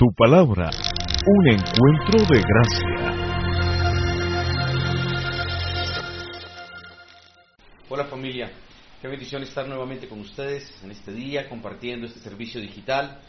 [0.00, 0.70] Tu palabra,
[1.26, 3.14] un encuentro de gracia.
[7.90, 8.50] Hola familia,
[9.02, 13.20] qué bendición estar nuevamente con ustedes en este día compartiendo este servicio digital.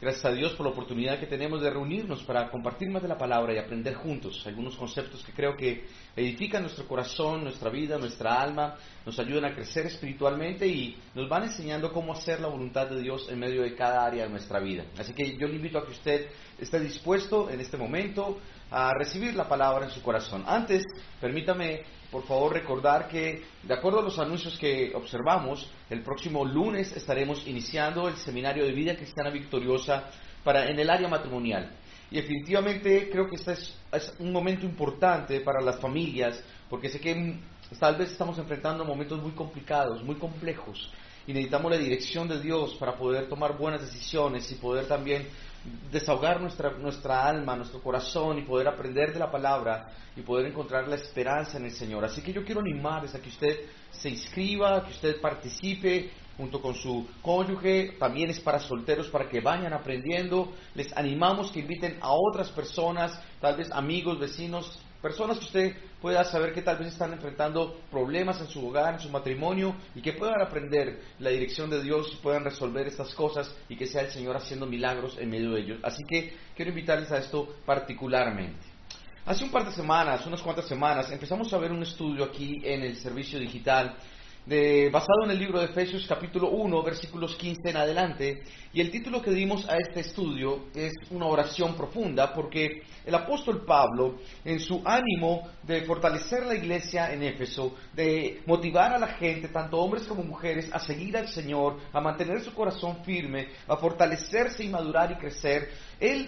[0.00, 3.18] Gracias a Dios por la oportunidad que tenemos de reunirnos para compartir más de la
[3.18, 8.40] palabra y aprender juntos algunos conceptos que creo que edifican nuestro corazón, nuestra vida, nuestra
[8.40, 13.02] alma, nos ayudan a crecer espiritualmente y nos van enseñando cómo hacer la voluntad de
[13.02, 14.84] Dios en medio de cada área de nuestra vida.
[14.96, 16.28] Así que yo le invito a que usted
[16.60, 18.38] esté dispuesto en este momento
[18.70, 20.44] a recibir la palabra en su corazón.
[20.46, 20.84] Antes,
[21.20, 26.96] permítame por favor recordar que, de acuerdo a los anuncios que observamos, el próximo lunes
[26.96, 30.04] estaremos iniciando el seminario de vida cristiana victoriosa
[30.42, 31.70] para, en el área matrimonial.
[32.10, 36.98] Y definitivamente creo que este es, es un momento importante para las familias, porque sé
[36.98, 37.38] que
[37.78, 40.90] tal vez estamos enfrentando momentos muy complicados, muy complejos,
[41.26, 45.28] y necesitamos la dirección de Dios para poder tomar buenas decisiones y poder también
[45.90, 50.88] desahogar nuestra, nuestra alma, nuestro corazón y poder aprender de la palabra y poder encontrar
[50.88, 52.04] la esperanza en el Señor.
[52.04, 53.56] Así que yo quiero animarles a que usted
[53.90, 59.40] se inscriba, que usted participe junto con su cónyuge, también es para solteros, para que
[59.40, 60.52] vayan aprendiendo.
[60.74, 66.24] Les animamos que inviten a otras personas, tal vez amigos, vecinos, personas que usted pueda
[66.24, 70.12] saber que tal vez están enfrentando problemas en su hogar, en su matrimonio, y que
[70.12, 74.36] puedan aprender la dirección de Dios, puedan resolver estas cosas y que sea el Señor
[74.36, 75.78] haciendo milagros en medio de ellos.
[75.82, 78.78] Así que quiero invitarles a esto particularmente.
[79.26, 82.82] Hace un par de semanas, unas cuantas semanas, empezamos a ver un estudio aquí en
[82.82, 83.94] el servicio digital
[84.90, 89.20] basado en el libro de Efesios capítulo 1, versículos 15 en adelante, y el título
[89.20, 94.16] que dimos a este estudio es una oración profunda, porque el apóstol Pablo,
[94.46, 99.76] en su ánimo de fortalecer la iglesia en Éfeso, de motivar a la gente, tanto
[99.76, 104.68] hombres como mujeres, a seguir al Señor, a mantener su corazón firme, a fortalecerse y
[104.68, 105.68] madurar y crecer,
[106.00, 106.26] él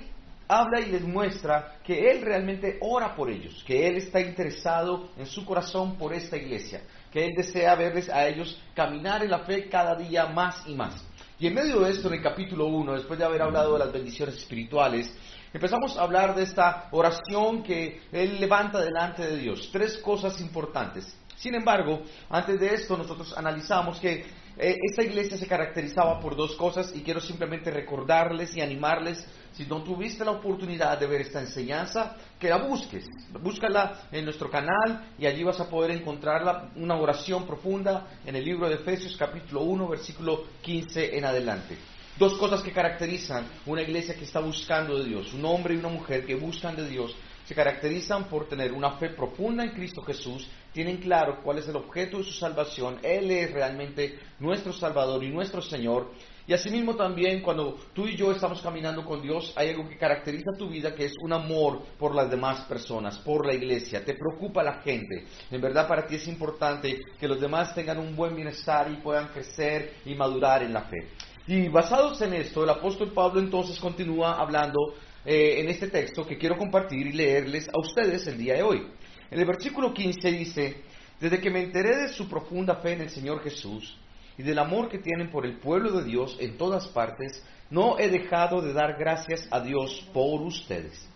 [0.50, 5.26] habla y les muestra que Él realmente ora por ellos, que Él está interesado en
[5.26, 9.68] su corazón por esta iglesia, que Él desea verles a ellos caminar en la fe
[9.68, 11.04] cada día más y más.
[11.38, 13.92] Y en medio de esto, en el capítulo 1, después de haber hablado de las
[13.92, 15.10] bendiciones espirituales,
[15.52, 19.70] empezamos a hablar de esta oración que Él levanta delante de Dios.
[19.72, 21.16] Tres cosas importantes.
[21.36, 24.26] Sin embargo, antes de esto, nosotros analizamos que
[24.58, 29.66] eh, esta iglesia se caracterizaba por dos cosas y quiero simplemente recordarles y animarles si
[29.66, 33.06] no tuviste la oportunidad de ver esta enseñanza, que la busques.
[33.40, 38.44] Búscala en nuestro canal y allí vas a poder encontrar una oración profunda en el
[38.44, 41.76] libro de Efesios capítulo 1, versículo 15 en adelante.
[42.16, 45.88] Dos cosas que caracterizan una iglesia que está buscando de Dios, un hombre y una
[45.88, 50.46] mujer que buscan de Dios, se caracterizan por tener una fe profunda en Cristo Jesús,
[50.72, 55.30] tienen claro cuál es el objeto de su salvación, Él es realmente nuestro Salvador y
[55.30, 56.12] nuestro Señor,
[56.46, 60.50] y asimismo también cuando tú y yo estamos caminando con Dios, hay algo que caracteriza
[60.58, 64.04] tu vida que es un amor por las demás personas, por la iglesia.
[64.04, 65.26] Te preocupa la gente.
[65.50, 69.28] En verdad para ti es importante que los demás tengan un buen bienestar y puedan
[69.28, 71.08] crecer y madurar en la fe.
[71.46, 76.38] Y basados en esto, el apóstol Pablo entonces continúa hablando eh, en este texto que
[76.38, 78.86] quiero compartir y leerles a ustedes el día de hoy.
[79.30, 80.82] En el versículo 15 dice,
[81.20, 83.96] desde que me enteré de su profunda fe en el Señor Jesús,
[84.38, 88.08] y del amor que tienen por el pueblo de Dios en todas partes, no he
[88.08, 91.08] dejado de dar gracias a Dios por ustedes.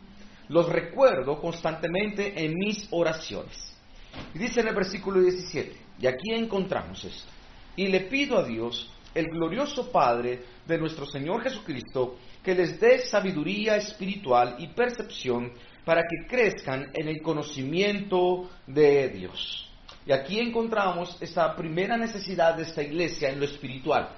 [0.49, 3.75] Los recuerdo constantemente en mis oraciones.
[4.35, 7.31] Y dice en el versículo 17, y aquí encontramos esto,
[7.77, 13.01] y le pido a Dios, el glorioso Padre de nuestro Señor Jesucristo, que les dé
[13.01, 15.53] sabiduría espiritual y percepción
[15.85, 19.71] para que crezcan en el conocimiento de Dios.
[20.07, 24.11] Y aquí encontramos esta primera necesidad de esta iglesia en lo espiritual.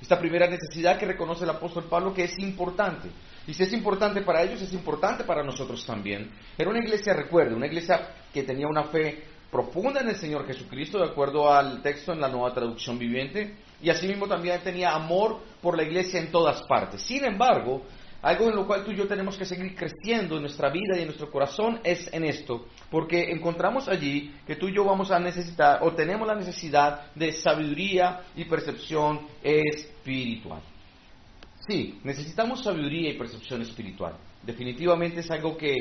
[0.00, 3.08] Esta primera necesidad que reconoce el apóstol Pablo que es importante.
[3.46, 6.30] Y si es importante para ellos, es importante para nosotros también.
[6.56, 10.98] Era una iglesia, recuerde, una iglesia que tenía una fe profunda en el Señor Jesucristo,
[10.98, 15.76] de acuerdo al texto en la nueva traducción viviente, y asimismo también tenía amor por
[15.76, 17.02] la iglesia en todas partes.
[17.02, 17.82] Sin embargo,
[18.22, 21.00] algo en lo cual tú y yo tenemos que seguir creciendo en nuestra vida y
[21.00, 25.18] en nuestro corazón es en esto, porque encontramos allí que tú y yo vamos a
[25.18, 30.62] necesitar o tenemos la necesidad de sabiduría y percepción espiritual.
[31.66, 34.14] Sí, necesitamos sabiduría y percepción espiritual.
[34.42, 35.76] Definitivamente es algo que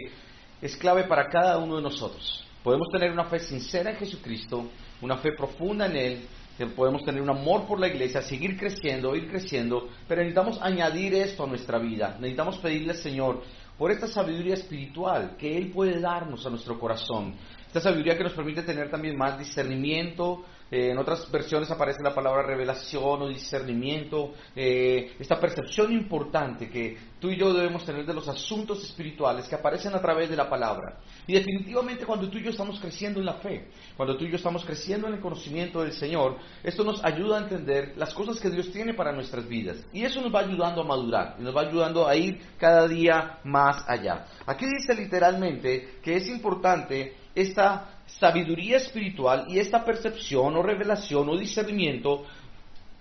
[0.62, 2.46] es clave para cada uno de nosotros.
[2.64, 4.68] Podemos tener una fe sincera en Jesucristo,
[5.02, 6.22] una fe profunda en Él,
[6.68, 11.44] podemos tener un amor por la iglesia, seguir creciendo, ir creciendo, pero necesitamos añadir esto
[11.44, 12.18] a nuestra vida.
[12.20, 13.42] Necesitamos pedirle al Señor
[13.78, 17.36] por esta sabiduría espiritual que Él puede darnos a nuestro corazón.
[17.68, 22.16] Esta sabiduría que nos permite tener también más discernimiento, Eh, en otras versiones aparece la
[22.16, 28.14] palabra revelación o discernimiento, eh, esta percepción importante que tú y yo debemos tener de
[28.14, 31.00] los asuntos espirituales que aparecen a través de la palabra.
[31.28, 34.38] Y definitivamente cuando tú y yo estamos creciendo en la fe, cuando tú y yo
[34.38, 38.50] estamos creciendo en el conocimiento del Señor, esto nos ayuda a entender las cosas que
[38.50, 39.78] Dios tiene para nuestras vidas.
[39.92, 43.40] Y eso nos va ayudando a madurar, y nos va ayudando a ir cada día
[43.44, 44.26] más allá.
[44.46, 51.38] Aquí dice literalmente que es importante esta sabiduría espiritual y esta percepción o revelación o
[51.38, 52.26] discernimiento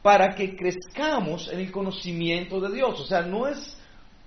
[0.02, 3.00] para que crezcamos en el conocimiento de Dios.
[3.00, 3.76] O sea, no es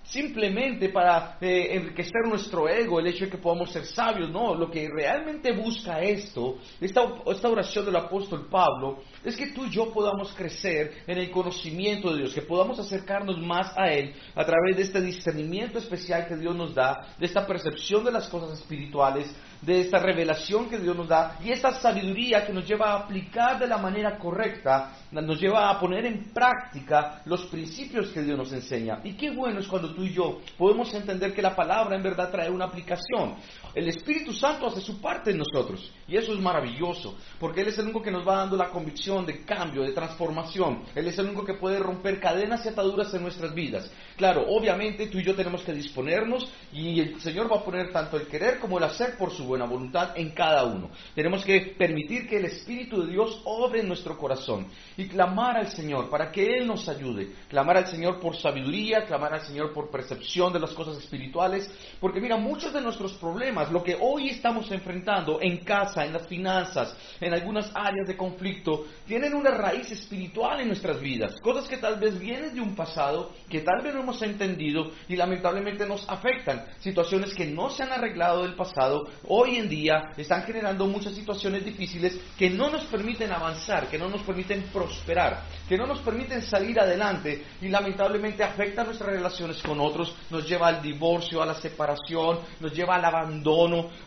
[0.03, 4.69] simplemente para eh, enriquecer nuestro ego, el hecho de que podamos ser sabios, no, lo
[4.69, 9.91] que realmente busca esto, esta, esta oración del apóstol Pablo, es que tú y yo
[9.93, 14.75] podamos crecer en el conocimiento de Dios, que podamos acercarnos más a Él a través
[14.75, 19.33] de este discernimiento especial que Dios nos da, de esta percepción de las cosas espirituales,
[19.65, 23.59] de esta revelación que Dios nos da y esta sabiduría que nos lleva a aplicar
[23.59, 28.51] de la manera correcta, nos lleva a poner en práctica los principios que Dios nos
[28.51, 28.99] enseña.
[29.03, 32.29] Y qué bueno es cuando tú y yo podemos entender que la palabra en verdad
[32.31, 33.35] trae una aplicación.
[33.75, 37.77] El Espíritu Santo hace su parte en nosotros y eso es maravilloso, porque Él es
[37.79, 40.83] el único que nos va dando la convicción de cambio, de transformación.
[40.93, 43.89] Él es el único que puede romper cadenas y ataduras en nuestras vidas.
[44.15, 48.17] Claro, obviamente tú y yo tenemos que disponernos y el Señor va a poner tanto
[48.17, 50.91] el querer como el hacer por su buena voluntad en cada uno.
[51.15, 54.67] Tenemos que permitir que el Espíritu de Dios obre en nuestro corazón
[54.97, 57.31] y clamar al Señor para que Él nos ayude.
[57.49, 62.21] Clamar al Señor por sabiduría, clamar al Señor por percepción de las cosas espirituales, porque
[62.21, 66.95] mira, muchos de nuestros problemas, lo que hoy estamos enfrentando en casa, en las finanzas,
[67.19, 71.39] en algunas áreas de conflicto, tienen una raíz espiritual en nuestras vidas.
[71.41, 75.15] Cosas que tal vez vienen de un pasado, que tal vez no hemos entendido y
[75.15, 76.65] lamentablemente nos afectan.
[76.79, 81.65] Situaciones que no se han arreglado del pasado, hoy en día están generando muchas situaciones
[81.65, 86.41] difíciles que no nos permiten avanzar, que no nos permiten prosperar, que no nos permiten
[86.41, 91.55] salir adelante y lamentablemente afectan nuestras relaciones con otros, nos lleva al divorcio, a la
[91.55, 93.52] separación, nos lleva al abandono,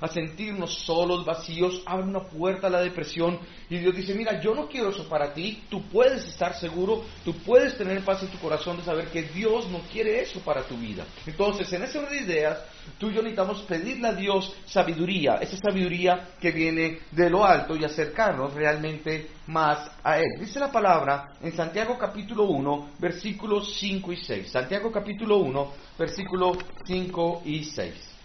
[0.00, 3.38] a sentirnos solos, vacíos, abre una puerta a la depresión
[3.68, 7.34] y Dios dice, mira, yo no quiero eso para ti, tú puedes estar seguro, tú
[7.38, 10.76] puedes tener paz en tu corazón de saber que Dios no quiere eso para tu
[10.76, 11.04] vida.
[11.26, 12.58] Entonces, en ese orden de ideas,
[12.98, 17.76] tú y yo necesitamos pedirle a Dios sabiduría, esa sabiduría que viene de lo alto
[17.76, 20.38] y acercarnos realmente más a Él.
[20.38, 24.50] Dice la palabra en Santiago capítulo 1, versículos 5 y 6.
[24.50, 28.15] Santiago capítulo 1, versículos 5 y 6.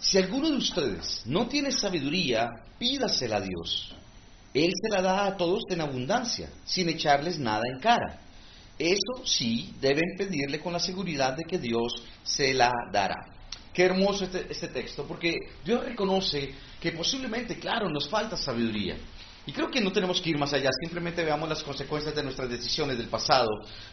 [0.00, 2.48] Si alguno de ustedes no tiene sabiduría,
[2.78, 3.94] pídasela a Dios.
[4.54, 8.18] Él se la da a todos en abundancia, sin echarles nada en cara.
[8.78, 13.26] Eso sí, deben pedirle con la seguridad de que Dios se la dará.
[13.74, 18.96] Qué hermoso este, este, texto, porque Dios reconoce que posiblemente, claro, nos falta sabiduría.
[19.46, 22.48] Y creo que no tenemos que ir más allá, simplemente veamos las consecuencias de nuestras
[22.48, 23.48] decisiones del pasado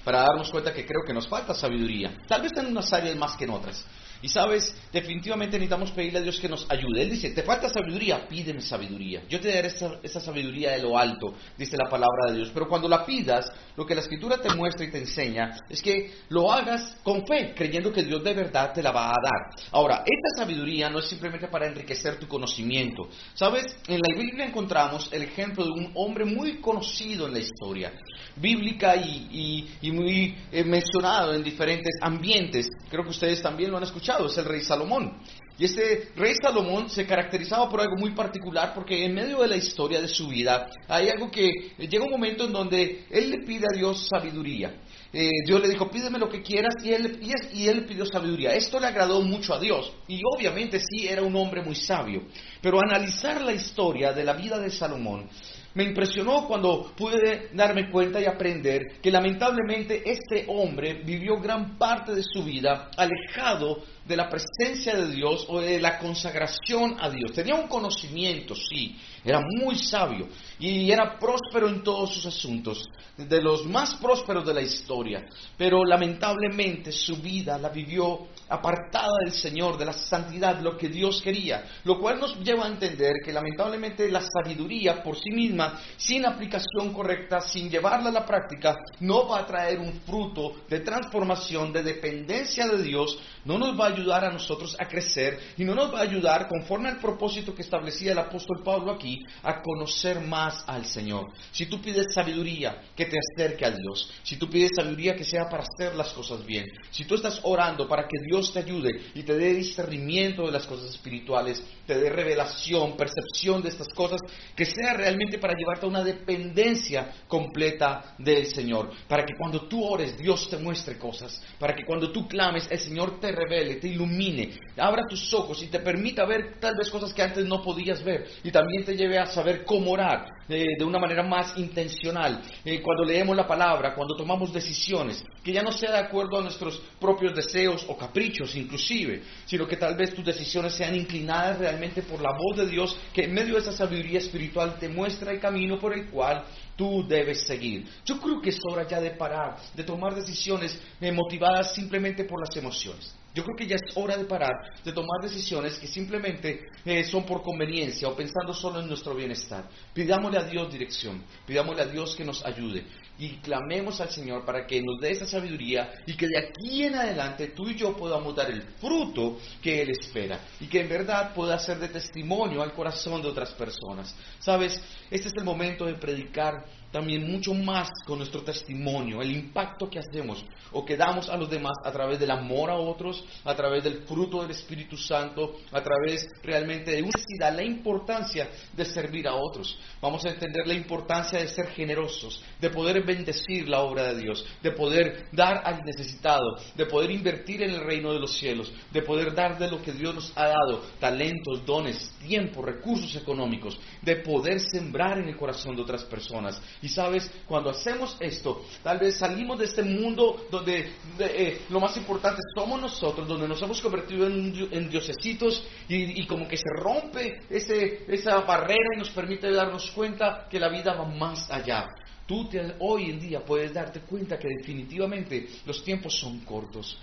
[0.06, 2.18] para darnos cuenta que creo que nos falta sabiduría.
[2.28, 3.86] Tal vez en unas áreas más que en otras.
[4.22, 7.04] Y sabes, definitivamente necesitamos pedirle a Dios que nos ayude.
[7.04, 9.22] Él dice, te falta sabiduría, pídeme sabiduría.
[9.30, 12.52] Yo te daré esa, sabiduría de lo alto, dice la palabra de Dios.
[12.54, 16.14] Pero cuando la pidas, lo que la escritura te muestra y te enseña es que
[16.30, 19.68] lo hagas con fe, creyendo que Dios de verdad te la va a dar.
[19.72, 23.10] Ahora, esta sabiduría no es simplemente para enriquecer tu conocimiento.
[23.36, 27.94] Sabes, en la Biblia encontramos el ejemplo de un hombre muy conocido en la historia,
[28.36, 32.68] bíblica y muy eh, mencionado en diferentes ambientes.
[32.90, 35.18] Creo que ustedes también lo han escuchado es el rey Salomón.
[35.60, 39.58] Y este rey Salomón se caracterizaba por algo muy particular porque en medio de la
[39.58, 41.50] historia de su vida hay algo que
[41.80, 44.76] llega un momento en donde él le pide a Dios sabiduría.
[45.12, 48.54] Eh, Dios le dijo, pídeme lo que quieras y él, y, y él pidió sabiduría.
[48.54, 52.24] Esto le agradó mucho a Dios y obviamente sí era un hombre muy sabio.
[52.62, 55.28] Pero analizar la historia de la vida de Salomón
[55.74, 62.16] me impresionó cuando pude darme cuenta y aprender que lamentablemente este hombre vivió gran parte
[62.16, 67.34] de su vida alejado de la presencia de Dios o de la consagración a Dios.
[67.34, 73.42] Tenía un conocimiento, sí, era muy sabio y era próspero en todos sus asuntos, de
[73.42, 75.26] los más prósperos de la historia,
[75.58, 81.22] pero lamentablemente su vida la vivió apartada del Señor, de la santidad, lo que Dios
[81.22, 86.26] quería, lo cual nos lleva a entender que lamentablemente la sabiduría por sí misma, sin
[86.26, 91.74] aplicación correcta, sin llevarla a la práctica, no va a traer un fruto de transformación,
[91.74, 95.74] de dependencia de Dios, no nos va a ayudar a nosotros a crecer y no
[95.76, 100.20] nos va a ayudar, conforme al propósito que establecía el apóstol Pablo aquí, a conocer
[100.22, 101.32] más al Señor.
[101.52, 104.12] Si tú pides sabiduría, que te acerque a Dios.
[104.24, 106.66] Si tú pides sabiduría, que sea para hacer las cosas bien.
[106.92, 110.52] Si tú estás orando para que Dios Dios te ayude y te dé discernimiento de
[110.52, 114.22] las cosas espirituales, te dé revelación, percepción de estas cosas,
[114.56, 119.84] que sea realmente para llevarte a una dependencia completa del Señor, para que cuando tú
[119.84, 123.88] ores Dios te muestre cosas, para que cuando tú clames el Señor te revele, te
[123.88, 128.04] ilumine, abra tus ojos y te permita ver tal vez cosas que antes no podías
[128.04, 128.28] ver.
[128.44, 132.82] Y también te lleve a saber cómo orar eh, de una manera más intencional, eh,
[132.82, 136.82] cuando leemos la palabra, cuando tomamos decisiones, que ya no sea de acuerdo a nuestros
[137.00, 142.22] propios deseos o caprichos inclusive, sino que tal vez tus decisiones sean inclinadas realmente por
[142.22, 145.78] la voz de Dios, que en medio de esa sabiduría espiritual te muestra el camino
[145.78, 146.44] por el cual
[146.78, 147.86] tú debes seguir.
[148.06, 152.40] Yo creo que es hora ya de parar, de tomar decisiones eh, motivadas simplemente por
[152.40, 153.17] las emociones.
[153.34, 154.54] Yo creo que ya es hora de parar,
[154.84, 159.70] de tomar decisiones que simplemente eh, son por conveniencia o pensando solo en nuestro bienestar.
[159.94, 162.86] Pidámosle a Dios dirección, pidámosle a Dios que nos ayude
[163.20, 166.96] y clamemos al Señor para que nos dé esa sabiduría y que de aquí en
[166.96, 171.34] adelante tú y yo podamos dar el fruto que Él espera y que en verdad
[171.34, 174.16] pueda ser de testimonio al corazón de otras personas.
[174.40, 174.80] Sabes,
[175.10, 180.00] este es el momento de predicar también mucho más con nuestro testimonio, el impacto que
[180.00, 183.84] hacemos o que damos a los demás a través del amor a otros, a través
[183.84, 187.18] del fruto del Espíritu Santo, a través realmente de una
[187.52, 189.78] la importancia de servir a otros.
[190.02, 194.46] Vamos a entender la importancia de ser generosos, de poder bendecir la obra de Dios,
[194.62, 199.02] de poder dar al necesitado, de poder invertir en el reino de los cielos, de
[199.02, 204.18] poder dar de lo que Dios nos ha dado, talentos, dones, tiempo, recursos económicos, de
[204.18, 206.62] poder sembrar en el corazón de otras personas.
[206.82, 211.98] Y sabes, cuando hacemos esto, tal vez salimos de este mundo donde eh, lo más
[211.98, 218.06] importante somos nosotros, donde nos hemos convertido en, diosecitos y, como que se rompe ese,
[218.08, 221.88] esa barrera y nos permite darnos cuenta que la vida va más allá.
[222.26, 226.98] Tú hoy en día puedes darte cuenta que definitivamente los tiempos son cortos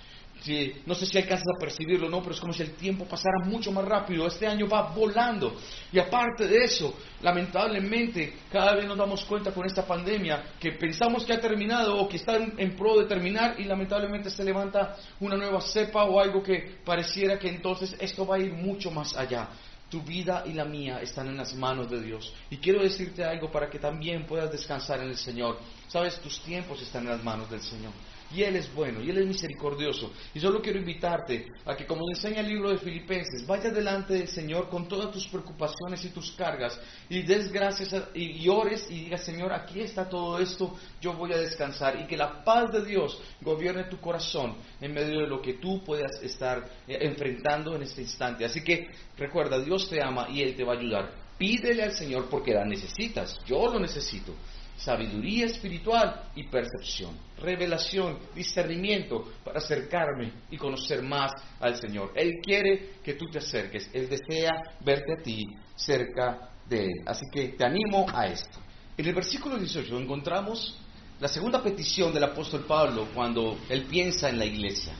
[0.84, 3.72] no sé si alcanzas a percibirlo no, pero es como si el tiempo pasara mucho
[3.72, 4.26] más rápido.
[4.26, 5.56] Este año va volando.
[5.90, 11.24] Y aparte de eso, lamentablemente, cada vez nos damos cuenta con esta pandemia que pensamos
[11.24, 15.36] que ha terminado o que está en, pro de terminar y lamentablemente se levanta una
[15.36, 19.48] nueva cepa o algo que pareciera que entonces esto va a ir mucho más allá.
[19.88, 22.34] Tu vida y la mía están en las manos de Dios.
[22.50, 25.58] Y quiero decirte algo para que también puedas descansar en el Señor.
[25.88, 27.92] Sabes, tus tiempos están en las manos del Señor.
[28.34, 30.12] Y Él es bueno, y Él es misericordioso.
[30.34, 34.28] Y solo quiero invitarte a que, como enseña el libro de Filipenses, vayas delante del
[34.28, 39.24] Señor con todas tus preocupaciones y tus cargas, y des gracias y, ores y digas,
[39.24, 42.00] Señor, aquí está todo esto, yo voy a descansar.
[42.00, 45.84] Y que la paz de Dios gobierne tu corazón en medio de lo que tú
[45.84, 48.44] puedas estar eh, enfrentando en este instante.
[48.44, 51.12] Así que recuerda, Dios te ama y Él te va a ayudar.
[51.38, 54.34] Pídele al Señor porque la necesitas, yo lo necesito
[54.76, 62.12] sabiduría espiritual y percepción, revelación, discernimiento para acercarme y conocer más al Señor.
[62.14, 67.02] Él quiere que tú te acerques, Él desea verte a ti cerca de Él.
[67.06, 68.58] Así que te animo a esto.
[68.96, 70.76] En el versículo 18 encontramos
[71.20, 74.92] la segunda petición del apóstol Pablo cuando él piensa en la iglesia.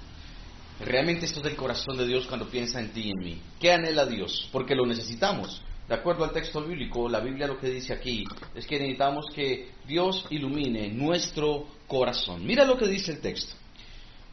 [0.81, 3.43] Realmente esto es del corazón de Dios cuando piensa en ti y en mí.
[3.61, 4.49] ¿Qué anhela Dios?
[4.51, 5.63] Porque lo necesitamos.
[5.89, 8.25] De acuerdo al texto bíblico, la Biblia lo que dice aquí
[8.55, 12.45] es que necesitamos que Dios ilumine nuestro corazón.
[12.47, 13.55] Mira lo que dice el texto.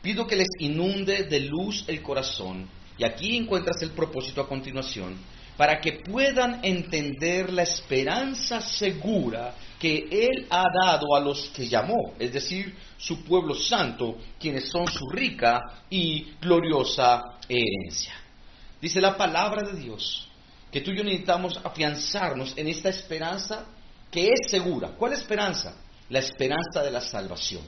[0.02, 2.68] Pido que les inunde de luz el corazón,
[2.98, 5.18] y aquí encuentras el propósito a continuación,
[5.58, 12.14] para que puedan entender la esperanza segura que Él ha dado a los que llamó,
[12.18, 18.14] es decir, su pueblo santo, quienes son su rica y gloriosa herencia.
[18.82, 20.31] Dice la palabra de Dios
[20.72, 23.66] que tú y yo necesitamos afianzarnos en esta esperanza
[24.10, 24.90] que es segura.
[24.98, 25.76] ¿Cuál esperanza?
[26.10, 27.64] La esperanza de la salvación.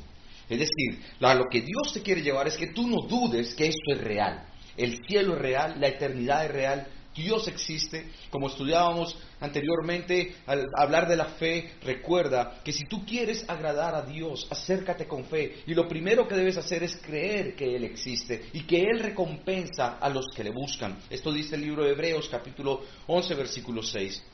[0.50, 3.93] Es decir, lo que Dios te quiere llevar es que tú no dudes que esto
[3.93, 4.45] es real.
[4.75, 8.08] El cielo es real, la eternidad es real, Dios existe.
[8.29, 14.01] Como estudiábamos anteriormente al hablar de la fe, recuerda que si tú quieres agradar a
[14.01, 15.63] Dios, acércate con fe.
[15.67, 19.98] Y lo primero que debes hacer es creer que Él existe y que Él recompensa
[20.00, 20.98] a los que le buscan.
[21.10, 24.32] Esto dice el libro de Hebreos capítulo 11 versículo 6.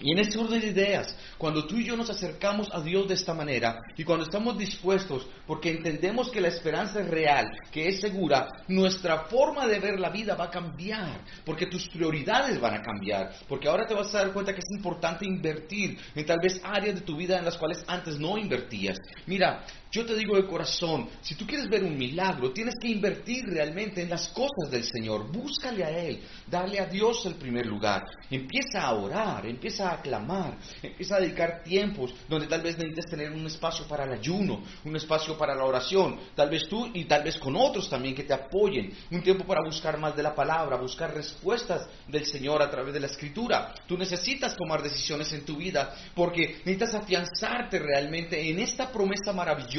[0.00, 3.14] Y en este orden de ideas, cuando tú y yo nos acercamos a Dios de
[3.14, 8.00] esta manera y cuando estamos dispuestos porque entendemos que la esperanza es real, que es
[8.00, 12.82] segura, nuestra forma de ver la vida va a cambiar, porque tus prioridades van a
[12.82, 16.60] cambiar, porque ahora te vas a dar cuenta que es importante invertir en tal vez
[16.62, 18.98] áreas de tu vida en las cuales antes no invertías.
[19.26, 23.44] Mira, yo te digo de corazón, si tú quieres ver un milagro, tienes que invertir
[23.46, 25.30] realmente en las cosas del Señor.
[25.30, 28.02] Búscale a Él, darle a Dios el primer lugar.
[28.28, 33.30] Empieza a orar, empieza a clamar, empieza a dedicar tiempos donde tal vez necesites tener
[33.30, 37.22] un espacio para el ayuno, un espacio para la oración, tal vez tú y tal
[37.22, 40.76] vez con otros también que te apoyen, un tiempo para buscar más de la palabra,
[40.76, 43.72] buscar respuestas del Señor a través de la escritura.
[43.86, 49.75] Tú necesitas tomar decisiones en tu vida porque necesitas afianzarte realmente en esta promesa maravillosa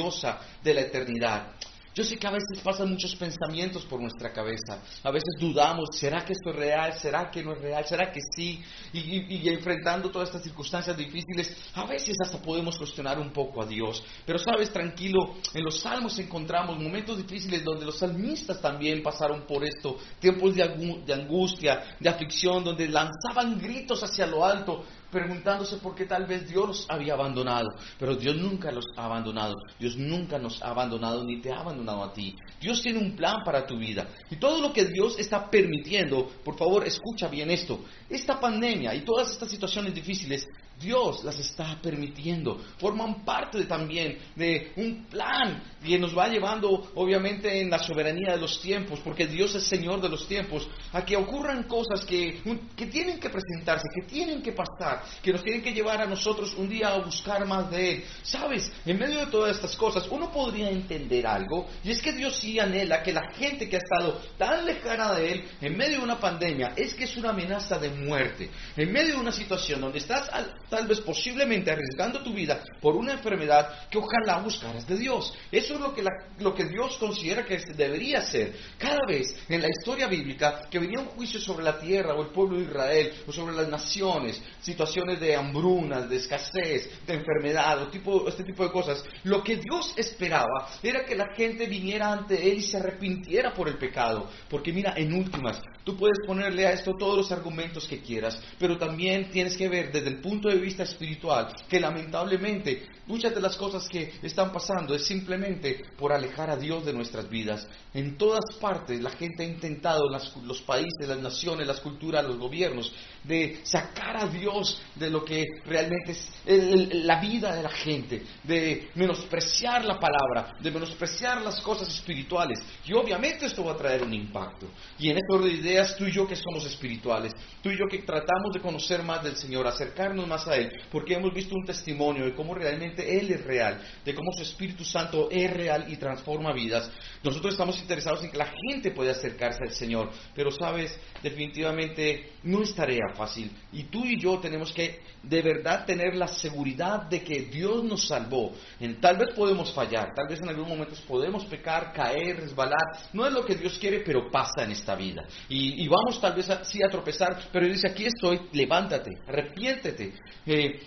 [0.64, 1.48] de la eternidad.
[1.96, 4.80] Yo sé que a veces pasan muchos pensamientos por nuestra cabeza.
[5.02, 6.94] A veces dudamos, ¿será que esto es real?
[6.94, 7.84] ¿Será que no es real?
[7.88, 8.62] ¿Será que sí?
[8.94, 14.04] Y, enfrentando todas estas circunstancias difíciles, a veces hasta podemos cuestionar un poco a Dios.
[14.28, 19.64] Pero sabes, tranquilo, en los salmos encontramos momentos difíciles donde los salmistas también pasaron por
[19.66, 19.98] esto.
[20.20, 26.26] Tiempos de angustia, de aflicción, donde lanzaban gritos hacia lo alto preguntándose por qué tal
[26.26, 27.70] vez Dios los había abandonado.
[28.00, 29.56] Pero Dios nunca los ha abandonado.
[29.80, 32.36] Dios nunca nos ha abandonado ni te ha abandonado a ti.
[32.60, 34.08] Dios tiene un plan para tu vida.
[34.30, 37.80] Y todo lo que Dios está permitiendo, por favor, escucha bien esto.
[38.10, 40.48] Esta pandemia y todas estas situaciones difíciles
[40.80, 47.62] Dios las está permitiendo, forman parte también de un plan que nos va llevando obviamente
[47.62, 51.16] en la soberanía de los tiempos, porque Dios es Señor de los tiempos, a que
[51.16, 52.42] ocurran cosas que,
[52.76, 56.54] que tienen que presentarse, que tienen que pasar, que nos tienen que llevar a nosotros
[56.58, 58.04] un día a buscar más de Él.
[58.22, 62.38] Sabes, en medio de todas estas cosas, uno podría entender algo, y es que Dios
[62.38, 66.04] sí anhela que la gente que ha estado tan lejana de Él en medio de
[66.04, 70.00] una pandemia, es que es una amenaza de muerte, en medio de una situación donde
[70.00, 74.98] estás al tal vez posiblemente arriesgando tu vida por una enfermedad que ojalá buscaras de
[74.98, 75.34] Dios.
[75.52, 76.04] Eso es lo que,
[76.40, 78.54] lo que Dios considera que debería ser.
[78.78, 82.30] Cada vez en la historia bíblica que venía un juicio sobre la tierra o el
[82.30, 87.88] pueblo de Israel o sobre las naciones, situaciones de hambrunas, de escasez, de enfermedad o
[87.88, 92.52] tipo, este tipo de cosas, lo que Dios esperaba era que la gente viniera ante
[92.52, 94.30] Él y se arrepintiera por el pecado.
[94.50, 98.78] Porque mira, en últimas, tú puedes ponerle a esto todos los argumentos que quieras, pero
[98.78, 103.56] también tienes que ver desde el punto de vista espiritual, que lamentablemente muchas de las
[103.56, 107.68] cosas que están pasando es simplemente por alejar a Dios de nuestras vidas.
[107.94, 110.04] En todas partes la gente ha intentado,
[110.44, 115.44] los países, las naciones, las culturas, los gobiernos, de sacar a Dios de lo que
[115.66, 121.88] realmente es la vida de la gente, de menospreciar la palabra, de menospreciar las cosas
[121.88, 122.60] espirituales.
[122.86, 124.68] Y obviamente esto va a traer un impacto.
[125.00, 128.00] Y en esto de ideas, tú y yo que somos espirituales, tú y yo que
[128.00, 132.26] tratamos de conocer más del Señor, acercarnos más a Él, porque hemos visto un testimonio
[132.26, 136.54] de cómo realmente Él es real, de cómo su Espíritu Santo es real y transforma
[136.54, 136.90] vidas.
[137.24, 142.64] Nosotros estamos interesados en que la gente pueda acercarse al Señor, pero sabes, definitivamente no
[142.64, 143.52] es tarea fácil.
[143.72, 148.08] Y tú y yo tenemos que de verdad tener la seguridad de que Dios nos
[148.08, 148.54] salvó.
[148.80, 153.10] En, tal vez podemos fallar, tal vez en algunos momentos podemos pecar, caer, resbalar.
[153.14, 155.26] No es lo que Dios quiere, pero pasa en esta vida.
[155.50, 160.14] Y, vamos tal vez sí a tropezar, pero Él dice, aquí estoy, levántate, arrepiéntete.
[160.46, 160.80] Eh,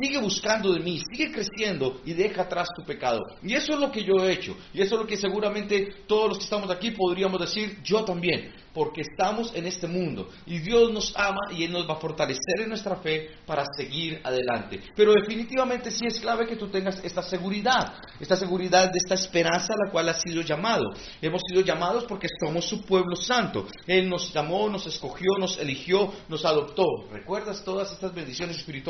[0.00, 3.20] sigue buscando de mí, sigue creciendo y deja atrás tu pecado.
[3.42, 4.56] Y eso es lo que yo he hecho.
[4.72, 8.52] Y eso es lo que seguramente todos los que estamos aquí podríamos decir, yo también
[8.74, 12.60] porque estamos en este mundo y Dios nos ama y Él nos va a fortalecer
[12.60, 14.80] en nuestra fe para seguir adelante.
[14.96, 19.74] Pero definitivamente sí es clave que tú tengas esta seguridad, esta seguridad de esta esperanza
[19.74, 20.84] a la cual has sido llamado.
[21.20, 23.66] Hemos sido llamados porque somos su pueblo santo.
[23.86, 26.86] Él nos llamó, nos escogió, nos eligió, nos adoptó.
[27.12, 28.81] ¿Recuerdas todas estas bendiciones espirituales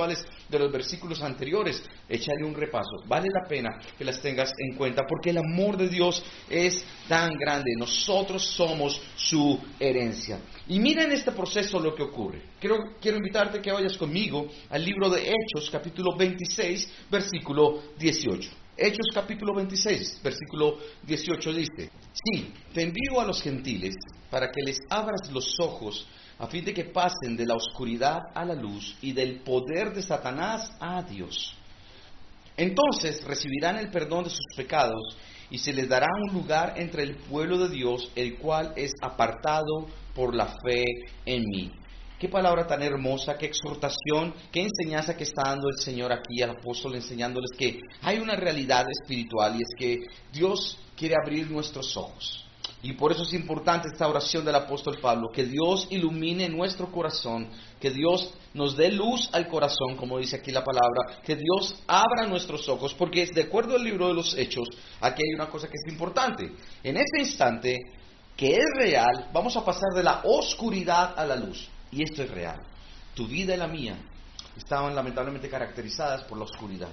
[0.49, 1.83] de los versículos anteriores?
[2.09, 3.03] Échale un repaso.
[3.07, 7.35] Vale la pena que las tengas en cuenta porque el amor de Dios es tan
[7.35, 7.73] grande.
[7.79, 10.41] Nosotros somos su herencia.
[10.69, 12.43] Y mira en este proceso lo que ocurre.
[12.59, 18.51] Quiero, quiero invitarte que vayas conmigo al libro de Hechos, capítulo 26, versículo 18.
[18.75, 23.95] Hechos capítulo 26, versículo 18 dice, sí, te envío a los gentiles
[24.31, 26.09] para que les abras los ojos
[26.43, 30.03] a fin de que pasen de la oscuridad a la luz y del poder de
[30.03, 31.55] Satanás a Dios.
[32.57, 35.17] Entonces recibirán el perdón de sus pecados
[35.51, 39.87] y se les dará un lugar entre el pueblo de Dios, el cual es apartado
[40.17, 40.85] por la fe
[41.25, 41.71] en mí.
[42.19, 46.51] Qué palabra tan hermosa, qué exhortación, qué enseñanza que está dando el Señor aquí al
[46.51, 49.99] apóstol, enseñándoles que hay una realidad espiritual y es que
[50.33, 52.45] Dios quiere abrir nuestros ojos.
[52.85, 57.49] Y por eso es importante esta oración del apóstol Pablo, que Dios ilumine nuestro corazón,
[57.81, 62.27] que Dios nos dé luz al corazón, como dice aquí la palabra, que Dios abra
[62.27, 64.69] nuestros ojos, porque de acuerdo al libro de los Hechos,
[65.01, 66.51] aquí hay una cosa que es importante.
[66.83, 67.79] En este instante,
[68.37, 71.69] que es real, vamos a pasar de la oscuridad a la luz.
[71.93, 72.61] Y esto es real.
[73.15, 73.97] Tu vida y la mía
[74.57, 76.89] estaban lamentablemente caracterizadas por la oscuridad.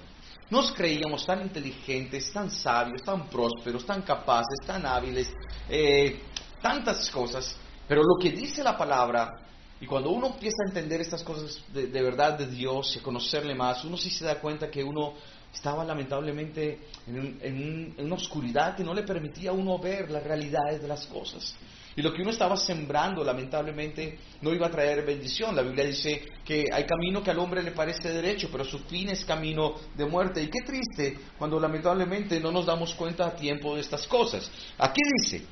[0.49, 5.31] Nos creíamos tan inteligentes, tan sabios, tan prósperos, tan capaces, tan hábiles,
[5.69, 6.21] eh,
[6.61, 7.55] tantas cosas.
[7.87, 9.45] Pero lo que dice la palabra
[9.81, 13.55] Y cuando uno empieza a entender estas cosas de, verdad de Dios y a conocerle
[13.55, 15.13] más, uno sí se da cuenta que uno
[15.53, 20.87] estaba lamentablemente en, una oscuridad que no le permitía a uno ver las realidades de
[20.87, 21.55] las cosas.
[21.95, 25.55] Y lo que uno estaba sembrando, lamentablemente, no iba a traer bendición.
[25.55, 29.09] La Biblia dice que hay camino que al hombre le parece derecho, pero su fin
[29.09, 30.41] es camino de muerte.
[30.41, 34.49] Y qué triste cuando lamentablemente no nos damos cuenta a tiempo de estas cosas.
[34.77, 35.43] Aquí dice,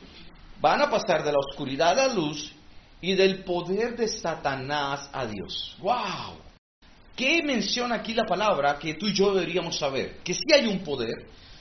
[0.61, 2.53] van a pasar de la oscuridad a la luz
[3.01, 5.75] y del poder de Satanás a Dios.
[5.79, 6.47] ¡Wow!
[7.15, 10.19] ¿Qué menciona aquí la palabra que tú y yo deberíamos saber?
[10.23, 11.15] Que si hay un poder,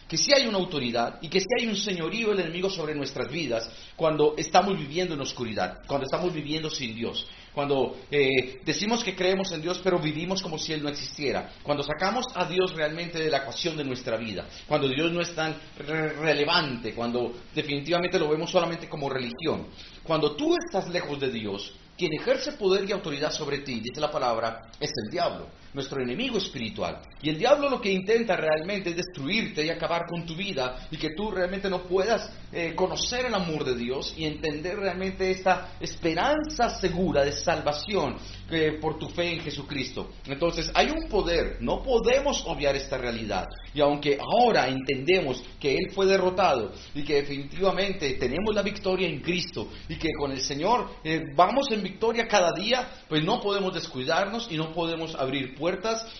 [0.08, 3.30] que si hay una autoridad y que si hay un señorío del enemigo sobre nuestras
[3.30, 9.16] vidas cuando estamos viviendo en oscuridad, cuando estamos viviendo sin Dios, cuando eh, decimos que
[9.16, 13.18] creemos en Dios pero vivimos como si Él no existiera, cuando sacamos a Dios realmente
[13.18, 18.28] de la ecuación de nuestra vida, cuando Dios no es tan relevante, cuando definitivamente lo
[18.28, 19.66] vemos solamente como religión,
[20.04, 24.10] cuando tú estás lejos de Dios, quien ejerce poder y autoridad sobre ti, dice la
[24.10, 27.02] palabra, es el diablo nuestro enemigo espiritual.
[27.20, 30.96] Y el diablo lo que intenta realmente es destruirte y acabar con tu vida y
[30.96, 35.74] que tú realmente no puedas eh, conocer el amor de Dios y entender realmente esta
[35.78, 38.16] esperanza segura de salvación
[38.50, 40.12] eh, por tu fe en Jesucristo.
[40.26, 43.44] Entonces hay un poder, no podemos obviar esta realidad.
[43.74, 49.20] Y aunque ahora entendemos que Él fue derrotado y que definitivamente tenemos la victoria en
[49.20, 53.74] Cristo y que con el Señor eh, vamos en victoria cada día, pues no podemos
[53.74, 55.65] descuidarnos y no podemos abrir puertas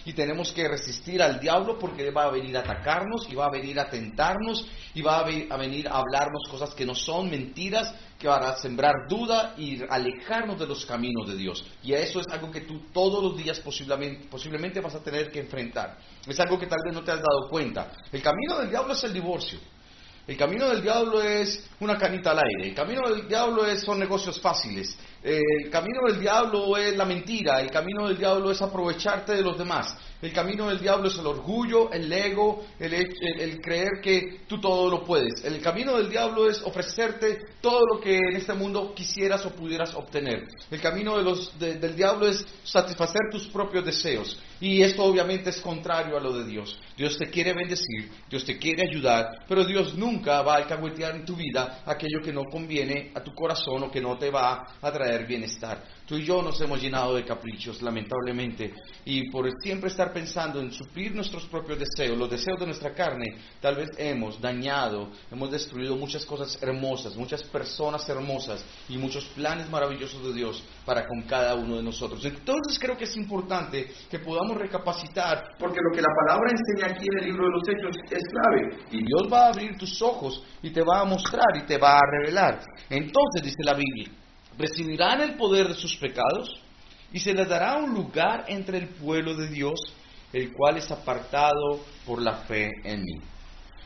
[0.04, 3.50] y tenemos que resistir al diablo porque va a venir a atacarnos y va a
[3.50, 8.28] venir a tentarnos y va a, venir a hablarnos cosas que no son mentiras, que
[8.28, 11.64] van a sembrar duda y alejarnos de los caminos de Dios.
[11.82, 15.40] Y eso es algo que tú todos los días posiblemente, posiblemente vas a tener que
[15.40, 15.96] enfrentar.
[16.26, 17.92] Es algo que tal vez no te has dado cuenta.
[18.10, 19.58] El camino del diablo es el divorcio.
[20.26, 22.70] El camino del diablo es una canita al aire.
[22.70, 24.98] El camino del diablo es, son negocios fáciles.
[25.26, 29.58] El camino del diablo es la mentira, el camino del diablo es aprovecharte de los
[29.58, 29.92] demás.
[30.22, 35.04] El camino del diablo es el orgullo, el ego, el, creer que tú todo lo
[35.04, 35.44] puedes.
[35.44, 39.94] El camino del diablo es ofrecerte todo lo que en este mundo quisieras o pudieras
[39.94, 40.48] obtener.
[40.70, 41.16] El camino
[41.58, 44.40] del diablo es satisfacer tus propios deseos.
[44.58, 46.78] Y esto obviamente es contrario a lo de Dios.
[46.96, 51.26] Dios te quiere bendecir, Dios te quiere ayudar, pero Dios nunca va a alcahuetear en
[51.26, 54.92] tu vida aquello que no conviene a tu corazón o que no te va a
[54.92, 55.82] traer bienestar.
[56.06, 58.72] Tú y yo nos hemos llenado de caprichos, lamentablemente,
[59.04, 63.26] y por siempre estar pensando en suplir nuestros propios deseos, los deseos de nuestra carne,
[63.60, 69.68] tal vez hemos dañado, hemos destruido muchas cosas hermosas, muchas personas hermosas y muchos planes
[69.68, 72.24] maravillosos de Dios para con cada uno de nosotros.
[72.24, 77.04] Entonces creo que es importante que podamos recapacitar, porque lo que la palabra enseña aquí
[77.10, 80.40] en el libro de los Hechos es clave, y Dios va a abrir tus ojos
[80.62, 82.60] y te va a mostrar y te va a revelar.
[82.88, 84.08] Entonces dice la Biblia,
[84.58, 86.60] recibirán el poder de sus pecados
[87.12, 89.78] y se les dará un lugar entre el pueblo de Dios,
[90.32, 93.20] el cual es apartado por la fe en mí.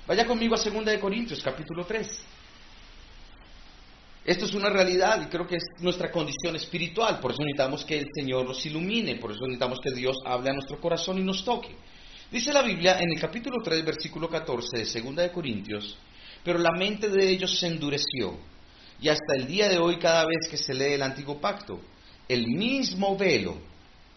[0.06, 2.24] Vaya conmigo a 2 Corintios capítulo 3.
[4.24, 7.98] Esto es una realidad y creo que es nuestra condición espiritual, por eso necesitamos que
[7.98, 11.44] el Señor nos ilumine, por eso necesitamos que Dios hable a nuestro corazón y nos
[11.44, 11.74] toque.
[12.30, 15.98] Dice la Biblia en el capítulo 3, versículo 14 de 2 de Corintios,
[16.44, 18.38] pero la mente de ellos se endureció
[19.00, 21.80] y hasta el día de hoy cada vez que se lee el antiguo pacto,
[22.28, 23.56] el mismo velo,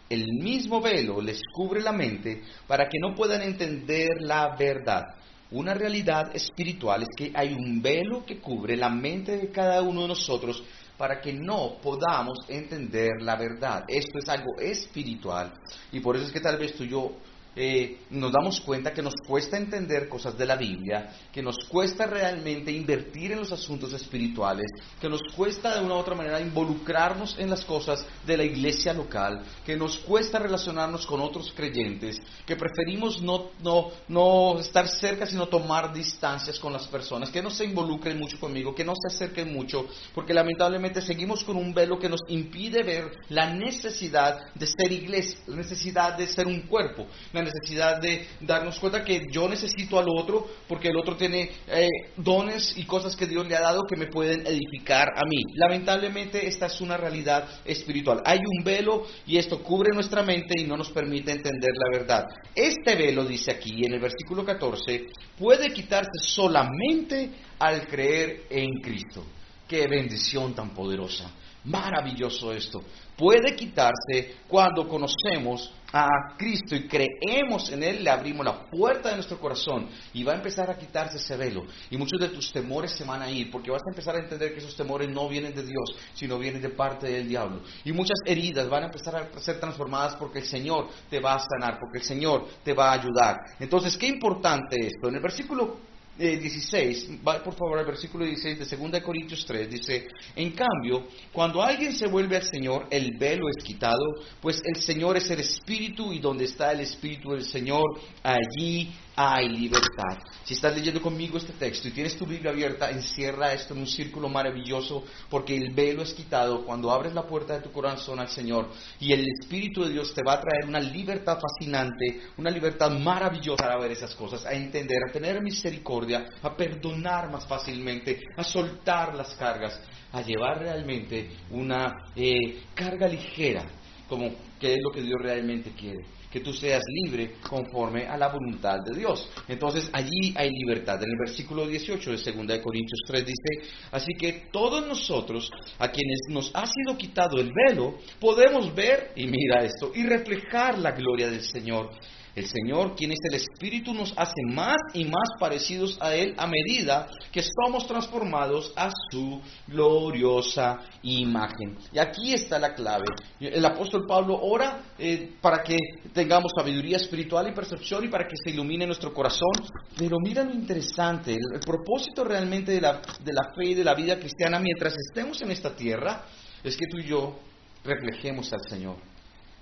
[0.10, 5.16] el mismo velo les cubre la mente para que no puedan entender la verdad.
[5.52, 10.02] Una realidad espiritual es que hay un velo que cubre la mente de cada uno
[10.02, 10.64] de nosotros
[10.98, 13.86] para que no podamos entender la verdad.
[13.88, 15.54] Esto es algo espiritual
[15.92, 17.14] y por eso es que tal vez tú y yo
[17.56, 22.06] eh, nos damos cuenta que nos cuesta entender cosas de la Biblia, que nos cuesta
[22.06, 24.66] realmente invertir en los asuntos espirituales,
[25.00, 28.94] que nos cuesta de una u otra manera involucrarnos en las cosas de la iglesia
[28.94, 35.26] local, que nos cuesta relacionarnos con otros creyentes, que preferimos no, no, no estar cerca
[35.26, 39.16] sino tomar distancias con las personas, que no se involucren mucho conmigo, que no se
[39.16, 39.86] acerquen mucho,
[40.16, 45.40] porque lamentablemente seguimos con un velo que nos impide ver la necesidad de ser iglesia,
[45.48, 47.08] la necesidad de ser un cuerpo,
[47.44, 52.74] necesidad de darnos cuenta que yo necesito al otro porque el otro tiene eh, dones
[52.78, 55.44] y cosas que Dios le ha dado que me pueden edificar a mí.
[55.56, 58.22] Lamentablemente esta es una realidad espiritual.
[58.26, 62.26] Hay un velo y esto cubre nuestra mente y no nos permite entender la verdad.
[62.56, 67.30] Este velo, dice aquí en el versículo 14, puede quitarse solamente
[67.60, 69.26] al creer en Cristo.
[69.68, 71.32] Qué bendición tan poderosa.
[71.66, 72.84] Maravilloso esto.
[73.18, 79.16] Puede quitarse cuando conocemos a Cristo y creemos en Él, le abrimos la puerta de
[79.16, 81.66] nuestro corazón y va a empezar a quitarse ese velo.
[81.92, 84.54] Y muchos de tus temores se van a ir porque vas a empezar a entender
[84.54, 87.62] que esos temores no vienen de Dios, sino vienen de parte del diablo.
[87.86, 91.40] Y muchas heridas van a empezar a ser transformadas porque el Señor te va a
[91.40, 93.38] sanar, porque el Señor te va a ayudar.
[93.60, 95.08] Entonces, qué importante esto.
[95.08, 99.70] En el versículo 16, eh, va por favor al versículo 16 de 2 Corintios 3,
[99.70, 104.82] dice, en cambio, cuando alguien se vuelve al Señor, el velo es quitado, pues el
[104.82, 110.18] Señor es el Espíritu y donde está el Espíritu del Señor, allí hay libertad.
[110.44, 113.88] Si estás leyendo conmigo este texto y tienes tu Biblia abierta, encierra esto en un
[113.88, 118.30] círculo maravilloso, porque el velo es quitado cuando abres la puerta de tu corazón al
[118.30, 122.92] Señor y el Espíritu de Dios te va a traer una libertad fascinante, una libertad
[122.92, 128.44] maravillosa para ver esas cosas, a entender, a tener misericordia, a perdonar más fácilmente, a
[128.44, 129.80] soltar las cargas,
[130.12, 133.66] a llevar realmente una eh, carga ligera,
[134.10, 138.28] como que es lo que Dios realmente quiere que tú seas libre conforme a la
[138.28, 139.30] voluntad de Dios.
[139.48, 140.96] Entonces allí hay libertad.
[141.04, 146.22] En el versículo 18 de 2 Corintios 3 dice, así que todos nosotros, a quienes
[146.30, 151.30] nos ha sido quitado el velo, podemos ver, y mira esto, y reflejar la gloria
[151.30, 151.92] del Señor.
[152.36, 156.48] El Señor, quien es el Espíritu, nos hace más y más parecidos a Él a
[156.48, 161.78] medida que somos transformados a su gloriosa imagen.
[161.92, 163.06] Y aquí está la clave.
[163.40, 165.78] El apóstol Pablo ora eh, para que
[166.12, 169.54] tengamos sabiduría espiritual y percepción y para que se ilumine nuestro corazón.
[169.96, 173.94] Pero mira lo interesante, el, propósito realmente de la, de la fe y de la
[173.94, 176.24] vida cristiana mientras estemos en esta tierra
[176.64, 177.38] es que tú y yo
[177.84, 178.96] reflejemos al Señor.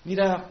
[0.04, 0.50] Mira,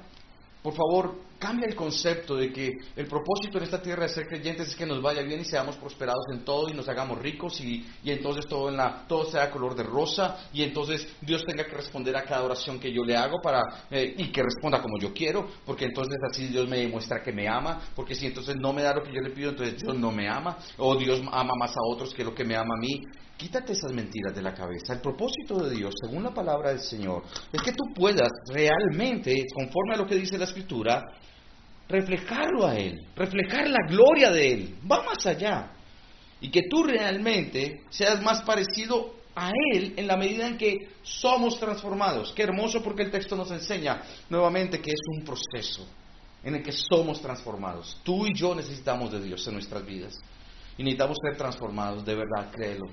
[0.62, 4.68] por favor, cambia el concepto de que el propósito en esta tierra de ser creyentes
[4.68, 7.84] es que nos vaya bien y seamos prosperados en todo y nos hagamos ricos y,
[8.04, 12.14] entonces todo, en la, todo sea color de rosa y entonces Dios tenga que responder
[12.14, 15.48] a cada oración que yo le hago para, eh, y que responda como yo quiero,
[15.64, 18.94] porque entonces así Dios me demuestra que me ama, porque si entonces no me da
[18.94, 21.80] lo que yo le pido, entonces Dios no me ama, o Dios ama más a
[21.90, 23.02] otros que lo que me ama a mí.
[23.40, 24.92] Quítate esas mentiras de la cabeza.
[24.92, 29.94] El propósito de Dios, según la palabra del Señor, es que tú puedas realmente, conforme
[29.94, 31.06] a lo que dice la Escritura,
[31.88, 34.74] reflejarlo a Él, reflejar la gloria de Él.
[34.90, 35.70] Va más allá.
[36.42, 41.58] Y que tú realmente seas más parecido a Él en la medida en que somos
[41.58, 42.34] transformados.
[42.36, 45.86] Qué hermoso porque el texto nos enseña nuevamente que es un proceso
[46.44, 47.98] en el que somos transformados.
[48.02, 50.14] Tú y yo necesitamos de Dios en nuestras vidas.
[50.76, 52.84] Y necesitamos ser transformados, de verdad, créelo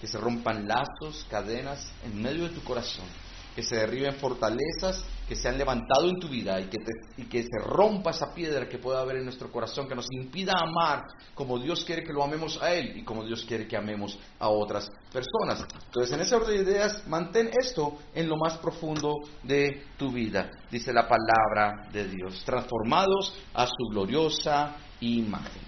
[0.00, 3.06] que se rompan lazos, cadenas en medio de tu corazón,
[3.54, 6.78] que se derriben fortalezas que se han levantado en tu vida y que,
[7.18, 10.54] y que se rompa esa piedra que pueda haber en nuestro corazón, que nos impida
[10.56, 14.18] amar como Dios quiere que lo amemos a Él y como Dios quiere que amemos
[14.38, 15.66] a otras personas.
[15.84, 20.50] Entonces, en ese orden de ideas, mantén esto en lo más profundo de tu vida,
[20.70, 25.62] dice la palabra de Dios, transformados a su gloriosa imagen.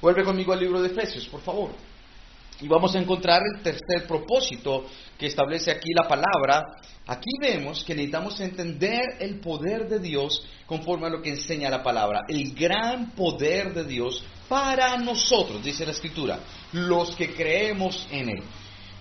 [0.00, 1.87] Vuelve conmigo al libro de Efesios, por favor.
[2.60, 6.64] Y vamos a encontrar el tercer propósito que establece aquí la palabra.
[7.06, 11.82] Aquí vemos que necesitamos entender el poder de Dios conforme a lo que enseña la
[11.82, 12.22] palabra.
[12.28, 16.40] El gran poder de Dios para nosotros, dice la escritura,
[16.72, 18.42] los que creemos en Él.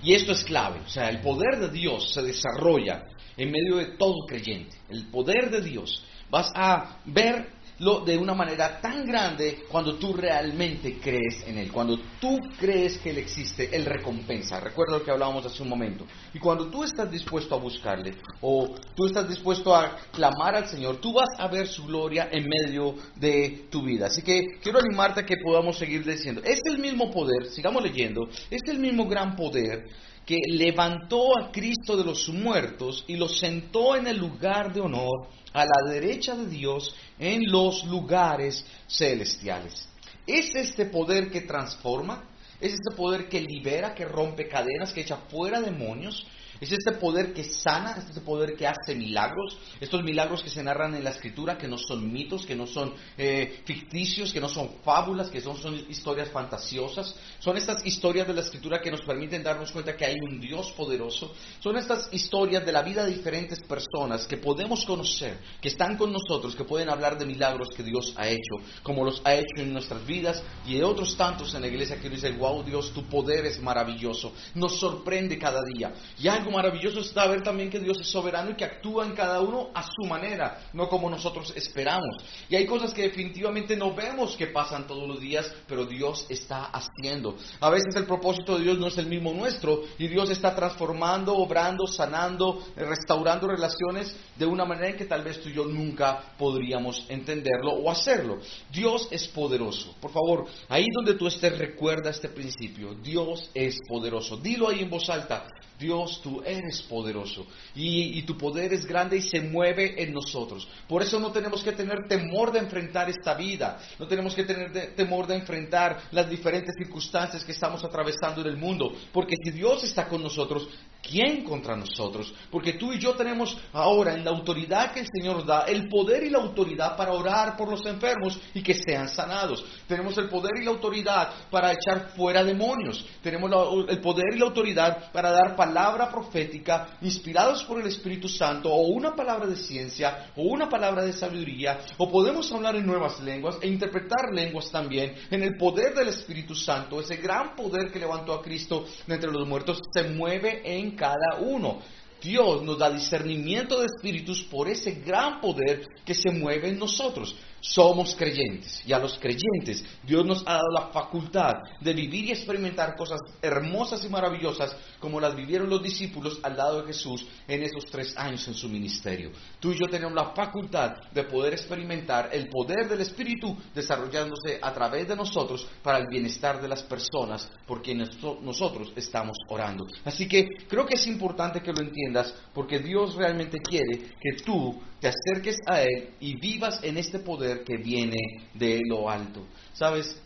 [0.04, 3.04] Y esto es clave, o sea, el poder de Dios se desarrolla
[3.36, 4.76] en medio de todo creyente.
[4.90, 6.04] El poder de Dios.
[6.30, 11.72] Vas a ver de una manera tan grande cuando tú realmente crees en Él.
[11.72, 14.60] Cuando tú crees que Él existe, Él recompensa.
[14.60, 16.06] Recuerda lo que hablábamos hace un momento.
[16.34, 20.98] Y cuando tú estás dispuesto a buscarle o tú estás dispuesto a clamar al Señor,
[20.98, 24.08] tú vas a ver su gloria en medio de tu vida.
[24.08, 26.42] Así que quiero animarte a que podamos seguir diciendo.
[26.44, 29.86] Es el mismo poder, sigamos leyendo, es el mismo gran poder
[30.28, 35.30] que levantó a Cristo de los muertos y lo sentó en el lugar de honor
[35.54, 39.88] a la derecha de Dios en los lugares celestiales.
[40.28, 42.26] ¿Es este poder que transforma?
[42.60, 46.28] ¿Es este poder que libera, que rompe cadenas, que echa fuera demonios?
[46.60, 50.64] Es este poder que sana, es este poder que hace milagros, estos milagros que se
[50.64, 54.50] narran en la escritura, que no son mitos, que no son eh, ficticios, que no
[54.50, 57.16] son fábulas, que son, son historias fantasiosas.
[57.40, 60.72] Son estas historias de la escritura que nos permiten darnos cuenta que hay un Dios
[60.74, 61.34] poderoso.
[61.60, 66.12] Son estas historias de la vida de diferentes personas que podemos conocer, que están con
[66.12, 69.74] nosotros, que pueden hablar de milagros que Dios ha hecho, como los ha hecho en
[69.74, 73.46] nuestras vidas y de otros tantos en la iglesia que dicen, wow Dios, tu poder
[73.46, 75.94] es maravilloso, nos sorprende cada día.
[76.20, 79.42] Y algo maravilloso es saber también que Dios es soberano y que actúa en cada
[79.42, 82.16] uno a su manera, no como nosotros esperamos.
[82.50, 86.66] Y hay cosas que definitivamente no vemos que pasan todos los días, pero Dios está
[86.66, 87.36] haciendo.
[87.60, 91.36] A veces el propósito de Dios no es el mismo nuestro y Dios está transformando,
[91.36, 96.34] obrando, sanando, restaurando relaciones de una manera en que tal vez tú y yo nunca
[96.38, 98.40] podríamos entenderlo o hacerlo.
[98.72, 99.96] Dios es poderoso.
[100.00, 102.96] Por favor, ahí donde tú estés, recuerda este principio.
[102.96, 104.38] Dios es poderoso.
[104.38, 105.48] Dilo ahí en voz alta.
[105.80, 107.46] Dios, tú eres poderoso
[107.76, 110.68] y, tu poder es grande y se mueve en nosotros.
[110.88, 114.96] Por eso no tenemos que tener temor de enfrentar esta vida, no tenemos que tener
[114.96, 119.84] temor de enfrentar las diferentes circunstancias que estamos atravesando en el mundo, porque si Dios
[119.84, 120.68] está con nosotros,
[121.02, 122.34] ¿quién contra nosotros?
[122.52, 126.24] Porque tú y yo tenemos ahora en la autoridad que el Señor da el poder
[126.24, 129.64] y la autoridad para orar por los enfermos y que sean sanados.
[129.88, 133.06] Tenemos el poder y la autoridad para echar fuera demonios.
[133.22, 133.52] Tenemos
[133.90, 138.88] el poder y la autoridad para dar palabra profética inspirados por el Espíritu Santo o
[138.88, 143.58] una palabra de ciencia o una palabra de sabiduría o podemos hablar en nuevas lenguas
[143.62, 147.00] e interpretar lenguas también en el poder del Espíritu Santo.
[147.00, 151.40] Ese gran poder que levantó a Cristo de entre los muertos se mueve en cada
[151.40, 151.80] uno.
[152.22, 157.36] Dios nos da discernimiento de espíritus por ese gran poder que se mueve en nosotros
[157.74, 162.32] somos creyentes y a los creyentes Dios nos ha dado la facultad de vivir y
[162.32, 167.64] experimentar cosas hermosas y maravillosas como las vivieron los discípulos al lado de Jesús en
[167.64, 169.32] esos tres años en su ministerio.
[169.60, 174.74] Tú y yo tenemos la facultad de poder experimentar el poder del Espíritu desarrollándose a
[174.74, 178.10] través de nosotros para el bienestar de las personas por quienes
[178.42, 179.86] nosotros estamos orando.
[180.06, 184.80] Así que creo que es importante que lo entiendas porque Dios realmente quiere que tú
[185.00, 188.18] te acerques a Él y vivas en este poder que viene
[188.54, 189.46] de lo alto.
[189.74, 190.20] ¿Sabes?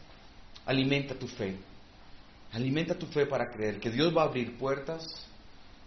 [0.65, 1.56] Alimenta tu fe.
[2.54, 5.06] Alimenta tu fe para creer que Dios va a abrir puertas,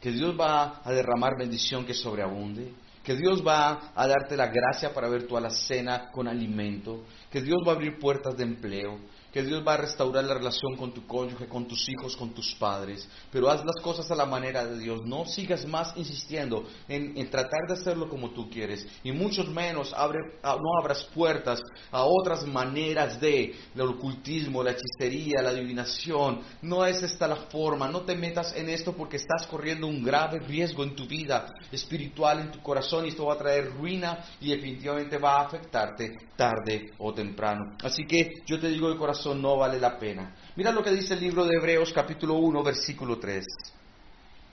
[0.01, 4.93] que Dios va a derramar bendición que sobreabunde, que Dios va a darte la gracia
[4.95, 8.99] para ver tu alacena con alimento, que Dios va a abrir puertas de empleo,
[9.35, 12.55] que Dios va a restaurar la relación con tu cónyuge, con tus hijos, con tus
[12.55, 15.05] padres, pero haz las cosas a la manera de Dios.
[15.05, 20.79] No sigas más insistiendo en, tratar de hacerlo como tú quieres y mucho menos no
[20.79, 26.43] abras puertas a otras maneras de el ocultismo, la hechicería, la adivinación.
[26.63, 27.89] No es esta la forma.
[27.89, 32.39] No te metas en esto porque estás corriendo un grave riesgo en tu vida espiritual,
[32.39, 36.93] en tu corazón y esto va a traer ruina y definitivamente va a afectarte tarde
[36.99, 37.77] o temprano.
[37.83, 40.35] Así que yo te digo de corazón no vale la pena.
[40.57, 43.45] Mira lo que dice el libro de Hebreos capítulo 1 versículo 3.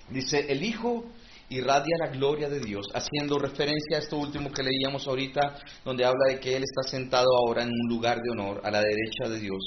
[0.09, 1.05] Dice, el Hijo
[1.49, 6.27] irradia la gloria de Dios, haciendo referencia a esto último que leíamos ahorita, donde habla
[6.29, 9.39] de que Él está sentado ahora en un lugar de honor a la derecha de
[9.39, 9.61] Dios.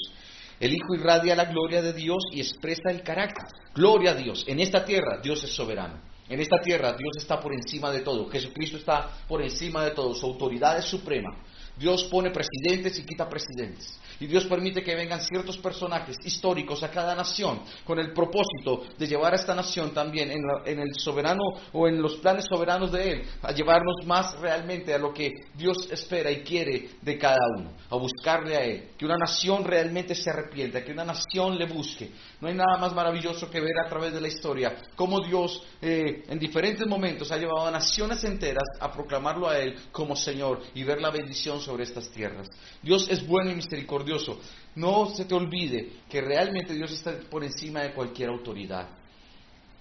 [0.59, 3.45] El Hijo irradia la gloria de Dios y expresa el carácter.
[3.73, 4.45] Gloria a Dios.
[4.47, 5.99] En esta tierra Dios es soberano.
[6.29, 8.29] En esta tierra Dios está por encima de todo.
[8.29, 10.15] Jesucristo está por encima de todo.
[10.15, 11.29] Su autoridad es suprema.
[11.77, 13.99] Dios pone presidentes y quita presidentes.
[14.19, 19.07] Y Dios permite que vengan ciertos personajes históricos a cada nación con el propósito de
[19.07, 23.23] llevar a esta nación también en, el soberano o en los planes soberanos de Él,
[23.41, 27.95] a llevarnos más realmente a lo que Dios espera y quiere de cada uno, a
[27.97, 32.11] buscarle a Él, que una nación realmente se arrepienta, que una nación le busque.
[32.39, 36.23] No hay nada más maravilloso que ver a través de la historia cómo Dios eh,
[36.27, 40.83] en diferentes momentos ha llevado a naciones enteras a proclamarlo a Él como Señor y
[40.83, 42.47] ver la bendición sobre estas tierras.
[42.81, 44.39] Dios es bueno y misericordioso.
[44.75, 48.87] No se te olvide que realmente Dios está por encima de cualquier autoridad.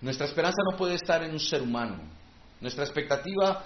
[0.01, 1.99] Nuestra esperanza no puede estar en un ser humano.
[2.61, 3.65] Nuestra expectativa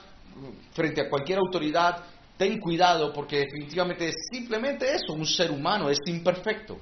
[0.72, 2.04] frente a cualquier autoridad,
[2.36, 6.78] ten cuidado porque definitivamente es simplemente eso, un ser humano, es imperfecto.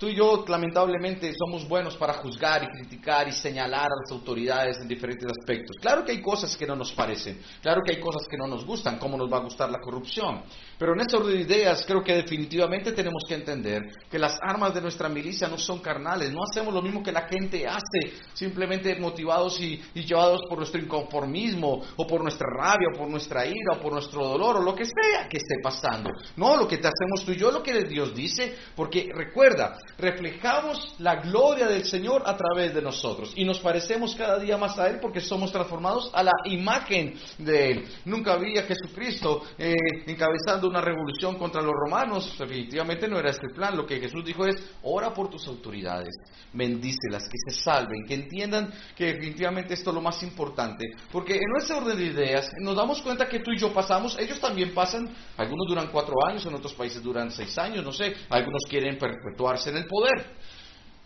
[0.00, 4.78] Tú y yo lamentablemente somos buenos para juzgar y criticar y señalar a las autoridades
[4.80, 5.76] en diferentes aspectos.
[5.78, 8.64] Claro que hay cosas que no nos parecen, claro que hay cosas que no nos
[8.64, 10.40] gustan, como nos va a gustar la corrupción.
[10.78, 14.72] Pero en ese orden de ideas creo que definitivamente tenemos que entender que las armas
[14.72, 18.98] de nuestra milicia no son carnales, no hacemos lo mismo que la gente hace, simplemente
[18.98, 23.76] motivados y, y llevados por nuestro inconformismo o por nuestra rabia o por nuestra ira
[23.76, 26.08] o por nuestro dolor o lo que sea que esté pasando.
[26.38, 30.94] No, lo que te hacemos tú y yo, lo que Dios dice, porque recuerda, reflejamos
[30.98, 34.88] la gloria del Señor a través de nosotros y nos parecemos cada día más a
[34.88, 37.84] Él porque somos transformados a la imagen de Él.
[38.04, 39.74] Nunca vi a Jesucristo eh,
[40.06, 43.76] encabezando una revolución contra los romanos, definitivamente no era este plan.
[43.76, 46.14] Lo que Jesús dijo es, ora por tus autoridades,
[46.52, 51.50] bendícelas, que se salven, que entiendan que definitivamente esto es lo más importante, porque en
[51.52, 55.08] nuestro orden de ideas nos damos cuenta que tú y yo pasamos, ellos también pasan,
[55.36, 59.70] algunos duran cuatro años, en otros países duran seis años, no sé, algunos quieren perpetuarse
[59.70, 60.36] en el poder.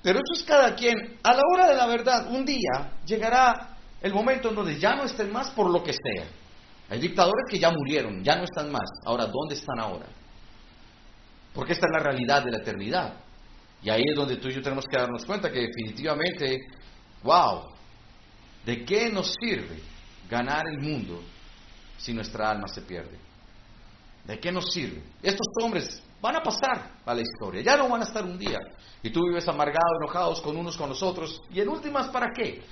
[0.03, 1.19] Pero eso es cada quien.
[1.23, 5.05] A la hora de la verdad, un día llegará el momento en donde ya no
[5.05, 6.27] estén más por lo que sea.
[6.91, 8.89] Hay dictadores que ya murieron, ya no están más.
[9.07, 10.07] Ahora, ¿dónde están ahora?
[11.55, 13.15] Porque esta es la realidad de la eternidad.
[13.83, 16.59] Y ahí es donde tú y yo tenemos que darnos cuenta que definitivamente,
[17.23, 17.63] wow,
[18.65, 19.81] ¿de qué nos sirve
[20.29, 21.23] ganar el mundo
[21.97, 23.19] si nuestra alma se pierde?
[24.25, 25.03] ¿De qué nos sirve?
[25.23, 28.59] Estos hombres van a pasar a la historia, ya no van a estar un día.
[29.03, 31.43] Y tú vives amargado, enojados con unos con los otros.
[31.53, 32.63] Y en últimas, ¿para qué?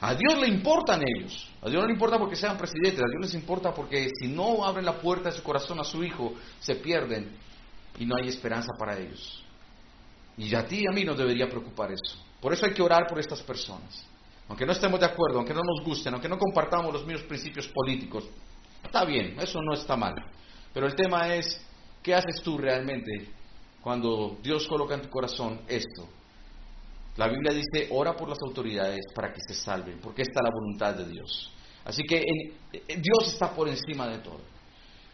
[0.00, 1.48] A Dios le importan ellos.
[1.62, 2.98] A Dios no le importa porque sean presidentes.
[2.98, 6.02] A Dios les importa porque si no abren la puerta de su corazón a su
[6.02, 7.36] hijo, se pierden
[7.96, 9.44] y no hay esperanza para ellos.
[10.36, 12.18] Y a ti y a mí nos debería preocupar eso.
[12.40, 14.04] Por eso hay que orar por estas personas.
[14.48, 17.68] Aunque no estemos de acuerdo, aunque no nos gusten, aunque no compartamos los mismos principios
[17.68, 18.24] políticos.
[18.82, 20.14] Está bien, eso no está mal.
[20.74, 21.65] Pero el tema es,
[22.06, 23.10] ¿qué haces tú realmente
[23.82, 26.08] cuando Dios coloca en tu corazón esto?
[27.16, 30.50] La Biblia dice, ora por las autoridades para que se salven, porque esta es la
[30.54, 31.52] voluntad de Dios.
[31.84, 32.22] Así que
[32.72, 34.40] Dios está por encima de todo.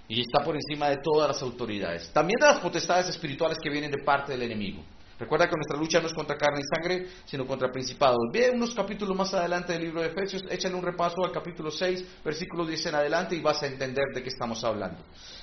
[0.06, 2.12] Y está por encima de todas las autoridades.
[2.12, 4.82] También de las potestades espirituales que vienen de parte del enemigo.
[5.18, 8.18] Recuerda que nuestra lucha no es contra carne y sangre, sino contra principados.
[8.32, 12.22] Ve unos capítulos más adelante del libro de Efesios, échale un repaso al capítulo 6,
[12.24, 14.98] versículo 10 en adelante y vas a entender de qué estamos hablando.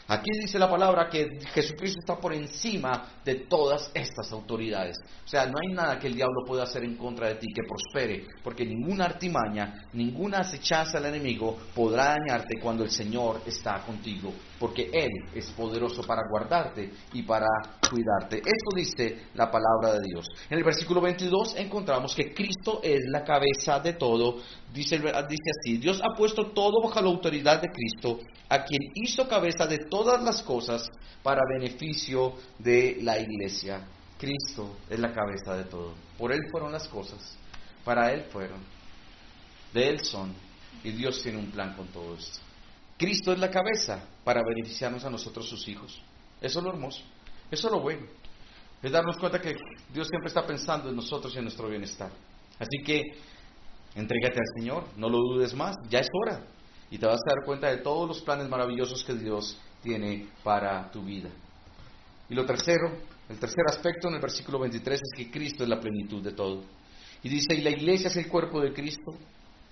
[0.10, 4.98] Aquí dice la palabra que Jesucristo está por encima de todas estas autoridades.
[5.24, 7.62] O sea, no hay nada que el diablo pueda hacer en contra de ti que
[7.62, 14.34] prospere, porque ninguna artimaña, ninguna acechanza del enemigo podrá dañarte cuando el Señor está contigo,
[14.58, 17.46] porque Él es poderoso para guardarte y para
[17.88, 18.38] cuidarte.
[18.38, 20.26] Esto dice la palabra de Dios.
[20.50, 24.38] En el versículo 22 encontramos que Cristo es la cabeza de todo.
[24.74, 29.28] Dice, dice así, Dios ha puesto todo bajo la autoridad de Cristo, a quien hizo
[29.28, 30.90] cabeza de todo todas las cosas
[31.22, 33.86] para beneficio de la iglesia.
[34.18, 35.94] Cristo es la cabeza de todo.
[36.18, 37.38] Por Él fueron las cosas,
[37.84, 38.62] para Él fueron,
[39.74, 40.34] de Él son,
[40.86, 42.40] y Dios tiene un plan con todo esto.
[42.98, 46.02] Cristo es la cabeza para beneficiarnos a nosotros sus hijos.
[46.40, 47.02] Eso es lo hermoso,
[47.52, 48.08] eso es lo bueno.
[48.82, 49.54] Es darnos cuenta que
[49.94, 52.12] Dios siempre está pensando en nosotros y en nuestro bienestar.
[52.58, 53.02] Así que
[53.96, 56.46] entrégate al Señor, no lo dudes más, ya es hora.
[56.90, 60.90] Y te vas a dar cuenta de todos los planes maravillosos que Dios tiene para
[60.92, 61.30] tu vida.
[62.30, 62.92] Y lo tercero,
[63.28, 66.64] el tercer aspecto en el versículo 23 es que Cristo es la plenitud de todo.
[67.24, 69.16] Y dice, y la iglesia es el cuerpo de Cristo.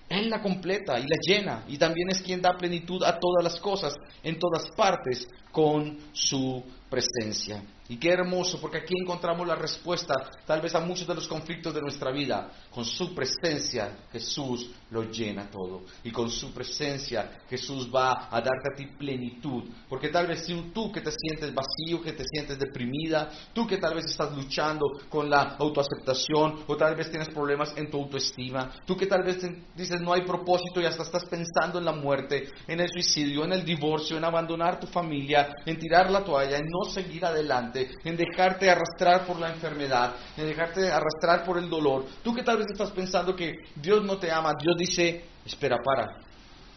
[0.09, 3.59] Él la completa y la llena y también es quien da plenitud a todas las
[3.59, 3.93] cosas
[4.23, 7.61] en todas partes con su presencia.
[7.89, 10.13] Y qué hermoso, porque aquí encontramos la respuesta
[10.45, 12.51] tal vez a muchos de los conflictos de nuestra vida.
[12.69, 15.83] Con su presencia Jesús lo llena todo.
[16.03, 19.63] Y con su presencia Jesús va a darte a ti plenitud.
[19.87, 23.95] Porque tal vez tú que te sientes vacío, que te sientes deprimida, tú que tal
[23.95, 28.95] vez estás luchando con la autoaceptación o tal vez tienes problemas en tu autoestima, tú
[28.95, 29.39] que tal vez
[29.75, 33.53] dices no hay propósito y hasta estás pensando en la muerte, en el suicidio, en
[33.53, 38.17] el divorcio, en abandonar tu familia, en tirar la toalla, en no seguir adelante, en
[38.17, 42.05] dejarte arrastrar por la enfermedad, en dejarte arrastrar por el dolor.
[42.23, 46.17] Tú que tal vez estás pensando que Dios no te ama, Dios dice, espera, para,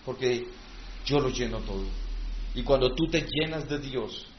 [0.05, 0.47] porque
[1.05, 1.85] yo lo lleno todo.
[2.55, 4.30] Y cuando tú te llenas de Dios,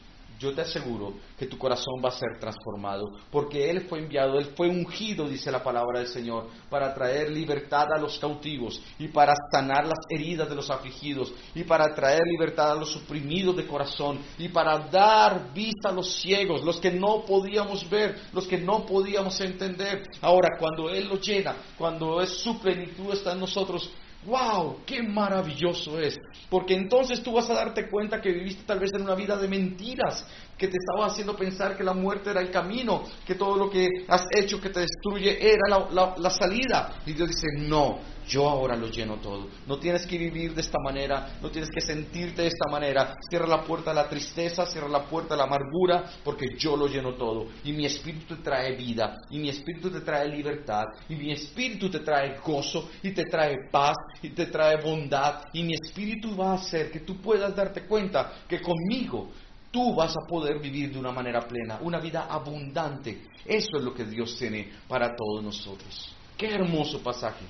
[0.42, 4.54] yo te aseguro que tu corazón va a ser transformado, porque Él fue enviado, Él
[4.58, 9.34] fue ungido, dice la palabra del Señor, para traer libertad a los cautivos y para
[9.52, 14.20] sanar las heridas de los afligidos y para traer libertad a los suprimidos de corazón
[14.40, 18.86] y para dar vista a los ciegos, los que no podíamos ver, los que no
[18.86, 20.04] podíamos entender.
[20.22, 23.92] Ahora, cuando Él lo llena, cuando es su plenitud está en nosotros,
[24.26, 24.82] ¡Wow!
[24.86, 26.18] ¡Qué maravilloso es!
[26.50, 29.48] Porque entonces tú vas a darte cuenta que viviste tal vez en una vida de
[29.48, 30.26] mentiras,
[30.58, 33.88] que te estaba haciendo pensar que la muerte era el camino, que todo lo que
[34.08, 37.02] has hecho que te destruye era la, salida.
[37.06, 38.00] Y Dios dice, no,
[38.32, 39.50] yo ahora lo lleno todo.
[39.68, 43.16] No tienes que vivir de esta manera, no tienes que sentirte de esta manera.
[43.30, 46.88] Cierra la puerta a la tristeza, cierra la puerta a la amargura, porque yo lo
[46.88, 47.48] lleno todo.
[47.66, 51.90] Y mi espíritu te trae vida, y mi espíritu te trae libertad, y mi espíritu
[51.90, 55.44] te trae gozo, y te trae paz, y te trae bondad.
[55.52, 59.30] Y mi espíritu va a hacer que tú puedas darte cuenta que conmigo
[59.72, 63.24] tú vas a poder vivir de una manera plena, una vida abundante.
[63.46, 66.16] Eso es lo que Dios tiene para todos nosotros.
[66.38, 67.46] Qué hermoso pasaje.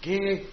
[0.00, 0.48] Qué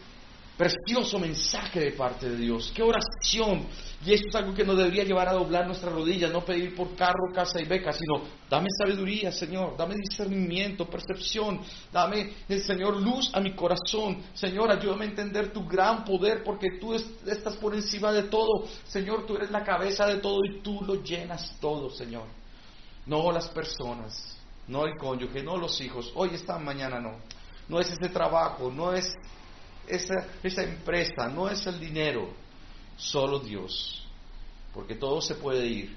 [0.57, 2.71] precioso mensaje de parte de Dios.
[2.75, 3.67] Qué oración.
[4.03, 6.95] Y esto es algo que nos debería llevar a doblar nuestras rodillas, no pedir por
[6.95, 13.39] carro, casa y beca, sino dame sabiduría, Señor, dame discernimiento, percepción, dame, Señor, luz a
[13.39, 14.23] mi corazón.
[14.33, 18.67] Señor, ayúdame a entender tu gran poder, porque tú estás por encima de todo.
[18.87, 22.25] Señor, tú eres la cabeza de todo y tú lo llenas todo, Señor.
[23.05, 24.37] No las personas,
[24.67, 26.11] no el cónyuge, no los hijos.
[26.15, 27.36] Hoy están, mañana no.
[27.67, 29.13] No es ese trabajo, no es
[29.87, 32.29] esa, esa empresa, no es el dinero,
[32.95, 34.07] solo Dios.
[34.73, 35.95] Porque todo se puede ir,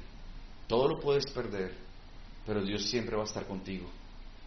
[0.66, 1.74] todo lo puedes perder,
[2.46, 3.88] pero Dios siempre va a estar contigo.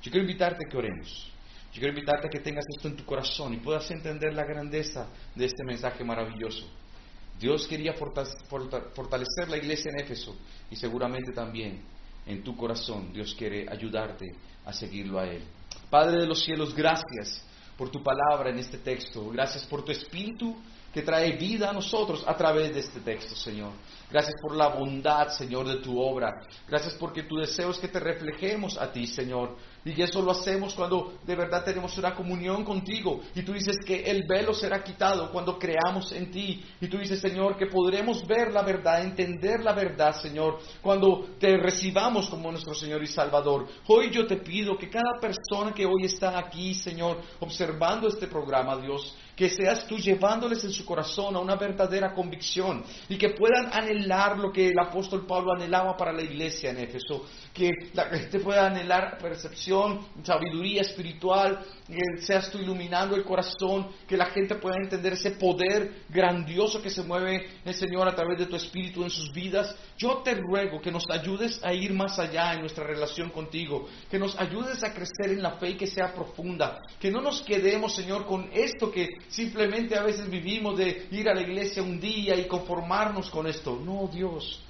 [0.01, 1.31] Yo quiero invitarte a que oremos.
[1.71, 5.07] Yo quiero invitarte a que tengas esto en tu corazón y puedas entender la grandeza
[5.33, 6.67] de este mensaje maravilloso.
[7.39, 10.35] Dios quería fortalecer la iglesia en Éfeso
[10.69, 11.81] y seguramente también
[12.25, 15.43] en tu corazón Dios quiere ayudarte a seguirlo a Él.
[15.93, 17.45] Padre de los cielos, gracias
[17.77, 19.29] por tu palabra en este texto.
[19.29, 20.57] Gracias por tu espíritu
[20.91, 23.73] que trae vida a nosotros a través de este texto, Señor.
[24.09, 26.31] Gracias por la bondad, Señor, de tu obra.
[26.67, 29.55] Gracias porque tu deseo es que te reflejemos a ti, Señor.
[29.85, 33.21] Y eso lo hacemos cuando de verdad tenemos una comunión contigo.
[33.35, 36.63] Y tú dices que el velo será quitado cuando creamos en ti.
[36.79, 41.57] Y tú dices, Señor, que podremos ver la verdad, entender la verdad, Señor, cuando te
[41.57, 43.67] recibamos como nuestro Señor y Salvador.
[43.87, 48.77] Hoy yo te pido que cada persona que hoy está aquí, Señor, observando este programa,
[48.77, 53.73] Dios, que seas tú llevándoles en su corazón a una verdadera convicción y que puedan
[53.73, 58.39] anhelar lo que el apóstol Pablo anhelaba para la iglesia en Éfeso, que la gente
[58.39, 59.72] pueda anhelar percepción,
[60.23, 66.03] sabiduría espiritual, que seas tú iluminando el corazón, que la gente pueda entender ese poder
[66.09, 69.75] grandioso que se mueve el Señor a través de tu espíritu en sus vidas.
[69.97, 74.19] Yo te ruego que nos ayudes a ir más allá en nuestra relación contigo, que
[74.19, 77.93] nos ayudes a crecer en la fe y que sea profunda, que no nos quedemos,
[77.93, 82.35] Señor, con esto que simplemente a veces vivimos de ir a la iglesia un día
[82.35, 83.79] y conformarnos con esto.
[83.83, 84.61] No, Dios,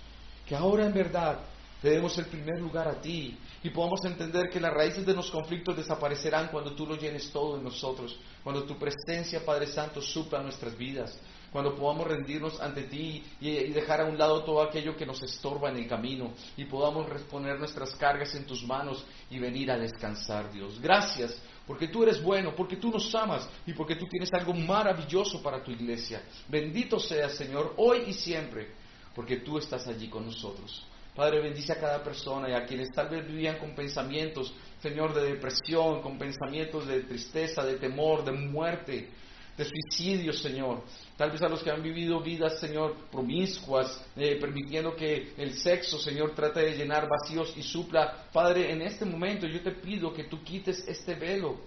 [0.48, 1.40] que ahora en verdad
[1.82, 5.32] te demos el primer lugar a ti y podamos entender que las raíces de los
[5.32, 10.42] conflictos desaparecerán cuando tú lo llenes todo en nosotros, cuando tu presencia, Padre Santo, supla
[10.42, 11.18] nuestras vidas,
[11.50, 15.70] cuando podamos rendirnos ante ti y, dejar a un lado todo aquello que nos estorba
[15.70, 20.52] en el camino y podamos responder nuestras cargas en tus manos y venir a descansar,
[20.52, 20.80] Dios.
[20.82, 25.42] Gracias porque tú eres bueno, porque tú nos amas y porque tú tienes algo maravilloso
[25.42, 26.24] para tu iglesia.
[26.50, 28.74] Bendito seas, Señor, hoy y siempre,
[29.16, 30.86] porque tú estás allí con nosotros.
[31.16, 35.34] Padre, bendice a cada persona y a quienes tal vez vivían con pensamientos, Señor, de
[35.34, 39.10] depresión, con pensamientos de tristeza, de temor, de muerte,
[39.56, 40.82] de suicidio, Señor.
[41.16, 46.00] Tal vez a los que han vivido vidas, Señor, promiscuas, eh, permitiendo que el sexo,
[46.00, 48.26] Señor, trate de llenar vacíos y supla.
[48.34, 51.58] Padre, en este momento yo te pido que tú quites este velo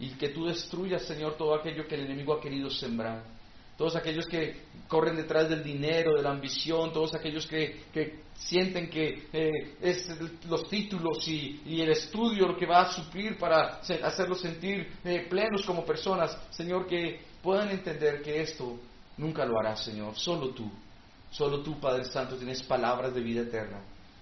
[0.00, 3.37] y que tú destruyas, Señor, todo aquello que el enemigo ha querido sembrar.
[3.78, 4.56] Todos aquellos que
[4.88, 7.84] corren detrás del dinero, de la ambición, todos aquellos que,
[8.34, 10.08] sienten que eh, es
[10.48, 15.64] los títulos y, el estudio lo que va a suplir para hacerlos sentir eh, plenos
[15.64, 16.36] como personas.
[16.50, 18.80] Señor, que puedan entender que esto
[19.16, 20.16] nunca lo hará, Señor.
[20.16, 20.68] Solo tú,
[21.30, 23.78] solo tú, Padre Santo, tienes palabras de vida eterna.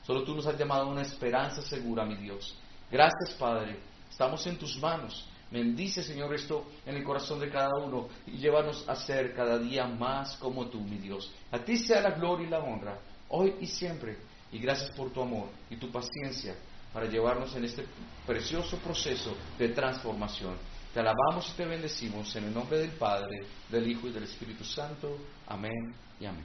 [0.06, 2.58] Solo tú nos has llamado a una esperanza segura, mi Dios.
[2.90, 3.78] Gracias, Padre.
[4.10, 5.26] Estamos en tus manos.
[5.50, 9.86] Bendice, Señor, esto en el corazón de cada uno y llévanos a ser cada día
[9.86, 11.32] más como tú, mi Dios.
[11.52, 14.16] A ti sea la gloria y la honra, hoy y siempre.
[14.52, 16.54] Y gracias por tu amor y tu paciencia
[16.92, 17.84] para llevarnos en este
[18.26, 20.56] precioso proceso de transformación.
[20.92, 24.64] Te alabamos y te bendecimos en el nombre del Padre, del Hijo y del Espíritu
[24.64, 25.18] Santo.
[25.46, 26.44] Amén y amén.